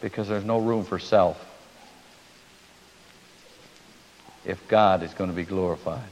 Because 0.00 0.28
there's 0.28 0.44
no 0.44 0.58
room 0.58 0.84
for 0.84 0.98
self 0.98 1.48
if 4.44 4.66
God 4.68 5.02
is 5.02 5.14
going 5.14 5.30
to 5.30 5.36
be 5.36 5.44
glorified. 5.44 6.02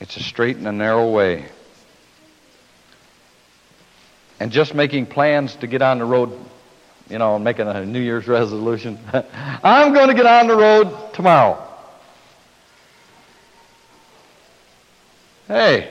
It's 0.00 0.16
a 0.16 0.22
straight 0.22 0.56
and 0.56 0.68
a 0.68 0.72
narrow 0.72 1.10
way. 1.10 1.46
And 4.40 4.52
just 4.52 4.74
making 4.74 5.06
plans 5.06 5.56
to 5.56 5.66
get 5.66 5.82
on 5.82 5.98
the 5.98 6.04
road, 6.04 6.38
you 7.10 7.18
know, 7.18 7.38
making 7.38 7.66
a 7.66 7.84
New 7.84 8.00
Year's 8.00 8.28
resolution. 8.28 8.98
I'm 9.12 9.92
going 9.92 10.08
to 10.08 10.14
get 10.14 10.26
on 10.26 10.46
the 10.46 10.56
road 10.56 11.14
tomorrow. 11.14 11.67
Hey, 15.48 15.90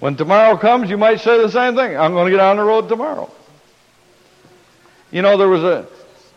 when 0.00 0.16
tomorrow 0.16 0.58
comes, 0.58 0.90
you 0.90 0.98
might 0.98 1.20
say 1.20 1.38
the 1.40 1.50
same 1.50 1.74
thing. 1.74 1.96
I'm 1.96 2.12
going 2.12 2.26
to 2.26 2.30
get 2.30 2.40
on 2.40 2.58
the 2.58 2.62
road 2.62 2.90
tomorrow. 2.90 3.30
You 5.10 5.22
know, 5.22 5.38
there 5.38 5.48
was 5.48 5.64
a, 5.64 5.86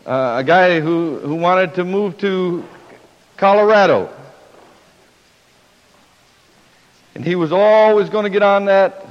uh, 0.06 0.38
a 0.38 0.44
guy 0.44 0.80
who, 0.80 1.18
who 1.18 1.34
wanted 1.34 1.74
to 1.74 1.84
move 1.84 2.16
to 2.18 2.64
Colorado. 3.36 4.10
And 7.14 7.26
he 7.26 7.36
was 7.36 7.52
always 7.52 8.08
going 8.08 8.24
to 8.24 8.30
get 8.30 8.42
on 8.42 8.64
that 8.64 9.06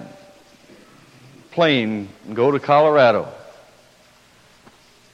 plane 1.52 2.10
and 2.26 2.36
go 2.36 2.50
to 2.50 2.60
Colorado. 2.60 3.28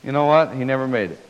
You 0.06 0.14
know 0.14 0.26
what? 0.26 0.54
He 0.54 0.64
never 0.64 0.88
made 0.88 1.12
it. 1.12 1.29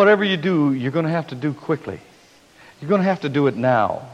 Whatever 0.00 0.24
you 0.24 0.38
do, 0.38 0.72
you're 0.72 0.92
going 0.92 1.04
to 1.04 1.10
have 1.10 1.26
to 1.26 1.34
do 1.34 1.52
quickly. 1.52 2.00
You're 2.80 2.88
going 2.88 3.02
to 3.02 3.06
have 3.06 3.20
to 3.20 3.28
do 3.28 3.48
it 3.48 3.54
now. 3.54 4.08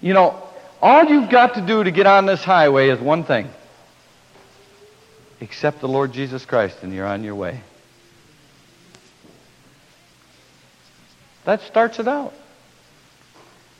You 0.00 0.14
know, 0.14 0.42
all 0.80 1.04
you've 1.04 1.28
got 1.28 1.56
to 1.56 1.60
do 1.60 1.84
to 1.84 1.90
get 1.90 2.06
on 2.06 2.24
this 2.24 2.42
highway 2.42 2.88
is 2.88 2.98
one 2.98 3.24
thing 3.24 3.50
accept 5.42 5.82
the 5.82 5.88
Lord 5.88 6.14
Jesus 6.14 6.46
Christ, 6.46 6.78
and 6.80 6.90
you're 6.94 7.04
on 7.04 7.22
your 7.22 7.34
way. 7.34 7.60
That 11.44 11.60
starts 11.60 11.98
it 11.98 12.08
out. 12.08 12.32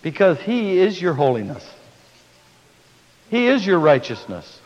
Because 0.03 0.39
He 0.41 0.77
is 0.77 1.01
your 1.01 1.15
holiness, 1.15 1.67
He 3.31 3.47
is 3.47 3.67
your 3.67 3.79
righteousness. 3.79 4.61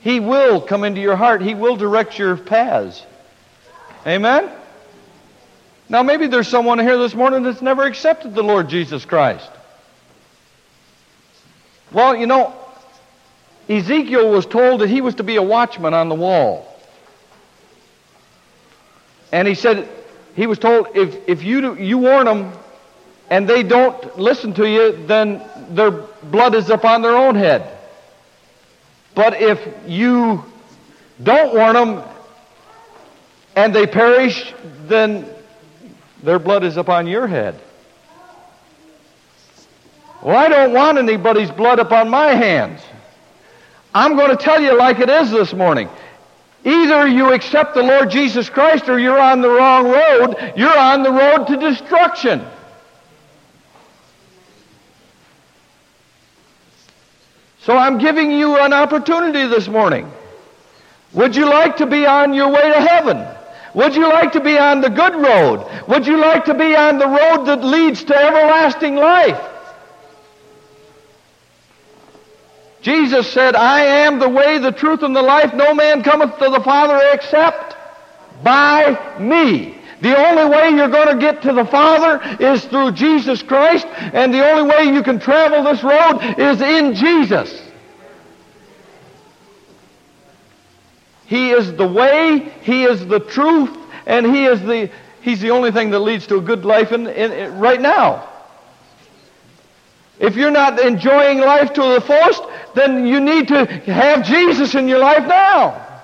He 0.00 0.18
will 0.18 0.60
come 0.60 0.82
into 0.82 1.00
your 1.00 1.14
heart, 1.14 1.40
He 1.40 1.54
will 1.54 1.76
direct 1.76 2.18
your 2.18 2.36
paths. 2.36 3.00
Amen? 4.04 4.57
Now, 5.88 6.02
maybe 6.02 6.26
there's 6.26 6.48
someone 6.48 6.78
here 6.78 6.98
this 6.98 7.14
morning 7.14 7.42
that's 7.42 7.62
never 7.62 7.84
accepted 7.84 8.34
the 8.34 8.42
Lord 8.42 8.68
Jesus 8.68 9.04
Christ. 9.04 9.50
Well, 11.92 12.14
you 12.14 12.26
know, 12.26 12.54
Ezekiel 13.68 14.30
was 14.30 14.44
told 14.44 14.82
that 14.82 14.88
he 14.90 15.00
was 15.00 15.14
to 15.16 15.22
be 15.22 15.36
a 15.36 15.42
watchman 15.42 15.94
on 15.94 16.08
the 16.08 16.14
wall. 16.14 16.66
And 19.32 19.48
he 19.48 19.54
said, 19.54 19.88
he 20.36 20.46
was 20.46 20.58
told, 20.58 20.88
if, 20.94 21.28
if 21.28 21.42
you, 21.42 21.74
you 21.76 21.98
warn 21.98 22.26
them 22.26 22.52
and 23.30 23.48
they 23.48 23.62
don't 23.62 24.18
listen 24.18 24.54
to 24.54 24.68
you, 24.68 25.06
then 25.06 25.42
their 25.70 25.90
blood 25.90 26.54
is 26.54 26.68
upon 26.70 27.02
their 27.02 27.16
own 27.16 27.34
head. 27.34 27.78
But 29.14 29.40
if 29.40 29.66
you 29.86 30.44
don't 31.22 31.54
warn 31.54 31.74
them 31.74 32.04
and 33.56 33.74
they 33.74 33.86
perish, 33.86 34.52
then 34.86 35.26
their 36.22 36.38
blood 36.38 36.64
is 36.64 36.76
upon 36.76 37.06
your 37.06 37.26
head. 37.26 37.60
Well, 40.22 40.36
I 40.36 40.48
don't 40.48 40.72
want 40.72 40.98
anybody's 40.98 41.50
blood 41.50 41.78
upon 41.78 42.08
my 42.08 42.28
hands. 42.28 42.80
I'm 43.94 44.16
going 44.16 44.36
to 44.36 44.36
tell 44.36 44.60
you 44.60 44.76
like 44.76 44.98
it 44.98 45.08
is 45.08 45.30
this 45.30 45.52
morning. 45.52 45.88
Either 46.64 47.06
you 47.06 47.32
accept 47.32 47.74
the 47.74 47.82
Lord 47.82 48.10
Jesus 48.10 48.50
Christ 48.50 48.88
or 48.88 48.98
you're 48.98 49.18
on 49.18 49.40
the 49.40 49.48
wrong 49.48 49.86
road. 49.86 50.52
You're 50.56 50.76
on 50.76 51.02
the 51.02 51.12
road 51.12 51.46
to 51.46 51.56
destruction. 51.56 52.44
So 57.62 57.76
I'm 57.76 57.98
giving 57.98 58.30
you 58.30 58.58
an 58.58 58.72
opportunity 58.72 59.46
this 59.46 59.68
morning. 59.68 60.10
Would 61.12 61.36
you 61.36 61.46
like 61.46 61.76
to 61.78 61.86
be 61.86 62.06
on 62.06 62.34
your 62.34 62.48
way 62.50 62.72
to 62.72 62.80
heaven? 62.80 63.37
Would 63.78 63.94
you 63.94 64.08
like 64.08 64.32
to 64.32 64.40
be 64.40 64.58
on 64.58 64.80
the 64.80 64.90
good 64.90 65.14
road? 65.14 65.64
Would 65.86 66.04
you 66.04 66.16
like 66.16 66.46
to 66.46 66.54
be 66.54 66.74
on 66.74 66.98
the 66.98 67.06
road 67.06 67.44
that 67.44 67.62
leads 67.62 68.02
to 68.02 68.16
everlasting 68.16 68.96
life? 68.96 69.40
Jesus 72.80 73.32
said, 73.32 73.54
I 73.54 73.84
am 73.84 74.18
the 74.18 74.28
way, 74.28 74.58
the 74.58 74.72
truth, 74.72 75.04
and 75.04 75.14
the 75.14 75.22
life. 75.22 75.54
No 75.54 75.74
man 75.74 76.02
cometh 76.02 76.36
to 76.38 76.50
the 76.50 76.60
Father 76.60 77.00
except 77.12 77.76
by 78.42 79.16
me. 79.20 79.76
The 80.00 80.16
only 80.26 80.46
way 80.56 80.70
you're 80.70 80.88
going 80.88 81.16
to 81.16 81.20
get 81.20 81.42
to 81.42 81.52
the 81.52 81.64
Father 81.64 82.20
is 82.40 82.64
through 82.64 82.92
Jesus 82.92 83.44
Christ, 83.44 83.86
and 83.86 84.34
the 84.34 84.44
only 84.44 84.68
way 84.74 84.92
you 84.92 85.04
can 85.04 85.20
travel 85.20 85.62
this 85.62 85.84
road 85.84 86.18
is 86.36 86.60
in 86.60 86.94
Jesus. 86.96 87.67
He 91.28 91.50
is 91.50 91.74
the 91.74 91.86
way, 91.86 92.50
He 92.62 92.84
is 92.84 93.06
the 93.06 93.20
truth, 93.20 93.76
and 94.06 94.24
He 94.24 94.46
is 94.46 94.62
the, 94.62 94.90
He's 95.20 95.40
the 95.40 95.50
only 95.50 95.70
thing 95.70 95.90
that 95.90 95.98
leads 95.98 96.26
to 96.28 96.36
a 96.36 96.40
good 96.40 96.64
life 96.64 96.90
in, 96.90 97.06
in, 97.06 97.32
in 97.32 97.58
right 97.58 97.78
now. 97.78 98.26
If 100.18 100.36
you're 100.36 100.50
not 100.50 100.80
enjoying 100.80 101.40
life 101.40 101.74
to 101.74 101.82
the 101.82 102.00
fullest, 102.00 102.42
then 102.74 103.06
you 103.06 103.20
need 103.20 103.48
to 103.48 103.66
have 103.66 104.24
Jesus 104.24 104.74
in 104.74 104.88
your 104.88 105.00
life 105.00 105.26
now. 105.28 106.02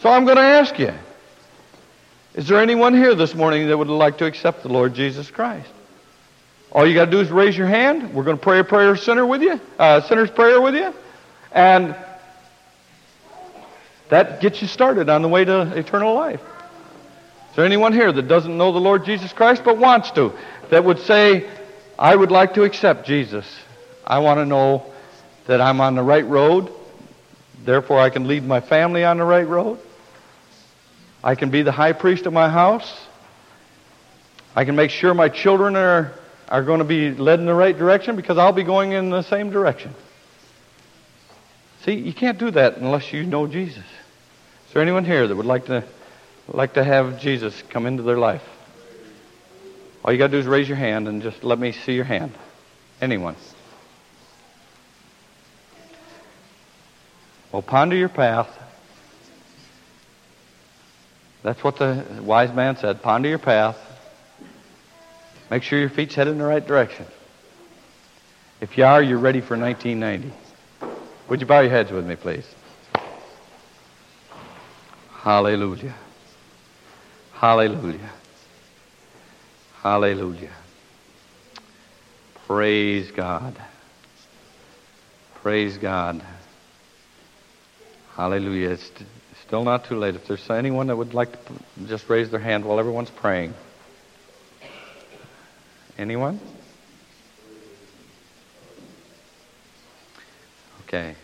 So 0.00 0.10
I'm 0.10 0.24
going 0.24 0.36
to 0.36 0.42
ask 0.42 0.76
you 0.78 0.92
is 2.34 2.48
there 2.48 2.60
anyone 2.60 2.94
here 2.94 3.14
this 3.14 3.34
morning 3.34 3.68
that 3.68 3.78
would 3.78 3.88
like 3.88 4.18
to 4.18 4.24
accept 4.24 4.62
the 4.62 4.68
Lord 4.68 4.94
Jesus 4.94 5.30
Christ? 5.30 5.70
All 6.72 6.84
you 6.84 6.94
got 6.94 7.04
to 7.04 7.10
do 7.10 7.20
is 7.20 7.30
raise 7.30 7.56
your 7.56 7.66
hand. 7.68 8.12
We're 8.12 8.24
going 8.24 8.36
to 8.36 8.42
pray 8.42 8.58
a 8.58 8.64
prayer 8.64 8.96
sinner 8.96 9.24
with 9.24 9.42
you, 9.42 9.60
uh, 9.78 10.00
sinner's 10.00 10.30
prayer 10.30 10.60
with 10.60 10.74
you, 10.74 10.92
and 11.52 11.94
that 14.10 14.40
gets 14.40 14.60
you 14.60 14.68
started 14.68 15.08
on 15.08 15.22
the 15.22 15.28
way 15.28 15.44
to 15.44 15.76
eternal 15.76 16.14
life. 16.14 16.40
Is 17.50 17.56
there 17.56 17.64
anyone 17.64 17.92
here 17.92 18.12
that 18.12 18.28
doesn't 18.28 18.56
know 18.56 18.72
the 18.72 18.78
Lord 18.78 19.04
Jesus 19.04 19.32
Christ 19.32 19.62
but 19.64 19.78
wants 19.78 20.10
to, 20.12 20.32
that 20.70 20.84
would 20.84 20.98
say, 21.00 21.48
I 21.98 22.14
would 22.14 22.30
like 22.30 22.54
to 22.54 22.64
accept 22.64 23.06
Jesus? 23.06 23.46
I 24.06 24.18
want 24.18 24.38
to 24.38 24.46
know 24.46 24.92
that 25.46 25.60
I'm 25.60 25.80
on 25.80 25.94
the 25.94 26.02
right 26.02 26.26
road, 26.26 26.72
therefore 27.64 27.98
I 27.98 28.10
can 28.10 28.28
lead 28.28 28.44
my 28.44 28.60
family 28.60 29.04
on 29.04 29.18
the 29.18 29.24
right 29.24 29.46
road. 29.46 29.78
I 31.22 31.34
can 31.34 31.50
be 31.50 31.62
the 31.62 31.72
high 31.72 31.92
priest 31.92 32.26
of 32.26 32.32
my 32.32 32.48
house. 32.48 33.06
I 34.56 34.64
can 34.64 34.74
make 34.74 34.90
sure 34.90 35.12
my 35.12 35.28
children 35.28 35.76
are, 35.76 36.12
are 36.48 36.62
going 36.62 36.78
to 36.78 36.84
be 36.84 37.10
led 37.10 37.40
in 37.40 37.46
the 37.46 37.54
right 37.54 37.76
direction 37.76 38.16
because 38.16 38.38
I'll 38.38 38.52
be 38.52 38.64
going 38.64 38.92
in 38.92 39.10
the 39.10 39.22
same 39.22 39.50
direction. 39.50 39.94
See, 41.84 41.94
you 41.94 42.12
can't 42.12 42.38
do 42.38 42.50
that 42.52 42.76
unless 42.78 43.12
you 43.12 43.24
know 43.24 43.46
Jesus. 43.46 43.84
Is 44.70 44.74
there 44.74 44.82
anyone 44.82 45.04
here 45.04 45.26
that 45.26 45.34
would 45.34 45.46
like 45.46 45.66
to 45.66 45.82
like 46.46 46.74
to 46.74 46.84
have 46.84 47.20
Jesus 47.20 47.60
come 47.70 47.86
into 47.86 48.04
their 48.04 48.18
life? 48.18 48.44
All 50.04 50.12
you 50.12 50.18
got 50.18 50.28
to 50.28 50.30
do 50.30 50.38
is 50.38 50.46
raise 50.46 50.68
your 50.68 50.76
hand 50.76 51.08
and 51.08 51.22
just 51.22 51.42
let 51.42 51.58
me 51.58 51.72
see 51.72 51.94
your 51.94 52.04
hand. 52.04 52.32
Anyone? 53.00 53.34
Well, 57.50 57.62
ponder 57.62 57.96
your 57.96 58.08
path. 58.08 58.48
That's 61.42 61.64
what 61.64 61.78
the 61.78 62.04
wise 62.22 62.54
man 62.54 62.76
said. 62.76 63.02
Ponder 63.02 63.28
your 63.28 63.38
path. 63.40 63.76
Make 65.50 65.64
sure 65.64 65.80
your 65.80 65.90
feet's 65.90 66.14
headed 66.14 66.34
in 66.34 66.38
the 66.38 66.46
right 66.46 66.64
direction. 66.64 67.06
If 68.60 68.78
you 68.78 68.84
are, 68.84 69.02
you're 69.02 69.18
ready 69.18 69.40
for 69.40 69.58
1990. 69.58 70.32
Would 71.28 71.40
you 71.40 71.46
bow 71.48 71.58
your 71.58 71.70
heads 71.70 71.90
with 71.90 72.06
me, 72.06 72.14
please? 72.14 72.46
Hallelujah. 75.22 75.94
Hallelujah. 77.34 78.10
Hallelujah. 79.82 80.52
Praise 82.46 83.10
God. 83.10 83.54
Praise 85.42 85.76
God. 85.76 86.22
Hallelujah. 88.16 88.70
It's 88.70 88.90
still 89.46 89.62
not 89.62 89.84
too 89.84 89.96
late. 89.96 90.14
If 90.14 90.26
there's 90.26 90.48
anyone 90.48 90.86
that 90.86 90.96
would 90.96 91.12
like 91.12 91.32
to 91.32 91.52
just 91.86 92.08
raise 92.08 92.30
their 92.30 92.40
hand 92.40 92.64
while 92.64 92.80
everyone's 92.80 93.10
praying. 93.10 93.52
Anyone? 95.98 96.40
Okay. 100.84 101.14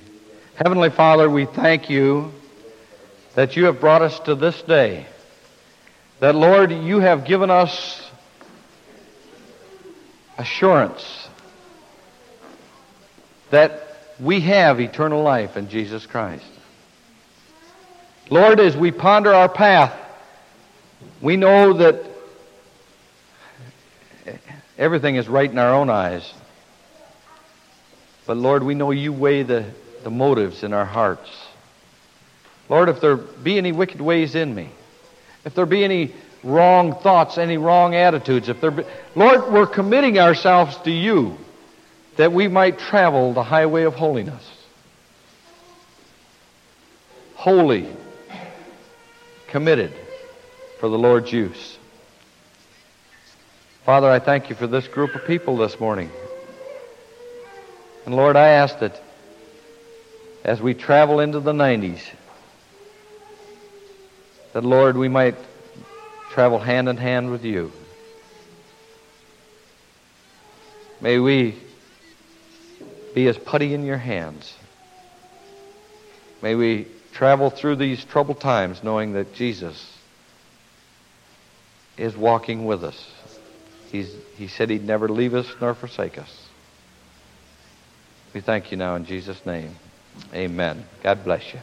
Heavenly 0.55 0.91
Father, 0.91 1.31
we 1.31 1.47
thank 1.47 1.89
you 1.89 2.31
that 3.37 3.55
you 3.55 3.67
have 3.67 3.81
brought 3.81 4.01
us 4.01 4.19
to 4.21 4.35
this 4.35 4.61
day. 4.63 5.07
That, 6.21 6.35
Lord, 6.35 6.73
you 6.73 7.01
have 7.01 7.27
given 7.27 7.51
us 7.51 8.03
assurance 10.39 11.29
that 13.51 13.83
we 14.19 14.41
have 14.41 14.81
eternal 14.81 15.23
life 15.23 15.59
in 15.59 15.69
Jesus 15.69 16.07
Christ. 16.07 16.47
Lord, 18.31 18.59
as 18.59 18.75
we 18.75 18.91
ponder 18.91 19.33
our 19.33 19.51
path, 19.51 19.95
we 21.21 21.37
know 21.37 21.75
that 21.75 22.05
everything 24.79 25.17
is 25.17 25.29
right 25.29 25.51
in 25.51 25.59
our 25.59 25.75
own 25.75 25.91
eyes. 25.91 26.33
But 28.27 28.39
Lord, 28.39 28.63
we 28.63 28.75
know 28.75 28.93
you 28.93 29.13
weigh 29.13 29.43
the, 29.43 29.67
the 30.03 30.11
motives 30.11 30.65
in 30.65 30.73
our 30.73 30.87
hearts. 30.87 31.31
Lord, 32.69 32.89
if 32.89 33.01
there 33.01 33.17
be 33.17 33.59
any 33.59 33.73
wicked 33.73 34.01
ways 34.01 34.35
in 34.35 34.55
me, 34.55 34.71
if 35.45 35.55
there 35.55 35.67
be 35.67 35.85
any 35.85 36.13
wrong 36.43 36.95
thoughts, 36.95 37.39
any 37.39 37.59
wrong 37.59 37.95
attitudes, 37.95 38.49
if 38.49 38.61
there 38.61 38.71
be, 38.71 38.85
Lord, 39.15 39.53
we're 39.53 39.67
committing 39.67 40.19
ourselves 40.19 40.77
to 40.79 40.91
you 40.91 41.39
that 42.17 42.33
we 42.33 42.49
might 42.49 42.79
travel 42.79 43.33
the 43.33 43.43
highway 43.43 43.85
of 43.85 43.95
holiness. 43.95 44.43
Holy, 47.35 47.89
committed 49.49 49.93
for 50.81 50.89
the 50.89 50.99
Lord's 50.99 51.33
use. 51.33 51.79
Father, 53.85 54.11
I 54.11 54.19
thank 54.19 54.51
you 54.51 54.57
for 54.57 54.67
this 54.67 54.89
group 54.89 55.15
of 55.15 55.25
people 55.27 55.57
this 55.57 55.79
morning. 55.79 56.11
And 58.05 58.17
Lord, 58.17 58.35
I 58.35 58.49
ask 58.49 58.81
that 58.81 59.01
as 60.43 60.61
we 60.61 60.75
travel 60.75 61.21
into 61.21 61.39
the 61.39 61.53
90s, 61.53 62.01
that 64.57 64.65
Lord, 64.65 64.97
we 64.97 65.09
might 65.11 65.35
travel 66.31 66.59
hand 66.59 66.89
in 66.89 66.97
hand 66.97 67.31
with 67.31 67.45
you. 67.45 67.71
May 70.99 71.19
we 71.19 71.57
be 73.15 73.29
as 73.29 73.37
putty 73.37 73.75
in 73.75 73.85
your 73.85 73.99
hands. 73.99 74.55
May 76.41 76.55
we 76.55 76.87
travel 77.13 77.51
through 77.51 77.77
these 77.77 78.03
troubled 78.03 78.41
times 78.41 78.83
knowing 78.83 79.13
that 79.13 79.35
Jesus 79.35 79.95
is 81.99 82.17
walking 82.17 82.65
with 82.65 82.83
us. 82.83 83.13
He's, 83.93 84.11
he 84.39 84.49
said 84.49 84.71
he'd 84.71 84.87
never 84.87 85.11
leave 85.11 85.35
us 85.35 85.47
nor 85.61 85.75
forsake 85.75 86.17
us. 86.17 86.49
We 88.33 88.41
thank 88.41 88.71
you 88.71 88.79
now 88.79 88.95
in 88.95 89.05
Jesus' 89.05 89.45
name. 89.45 89.77
Amen. 90.33 90.87
God 91.03 91.25
bless 91.25 91.53
you. 91.53 91.61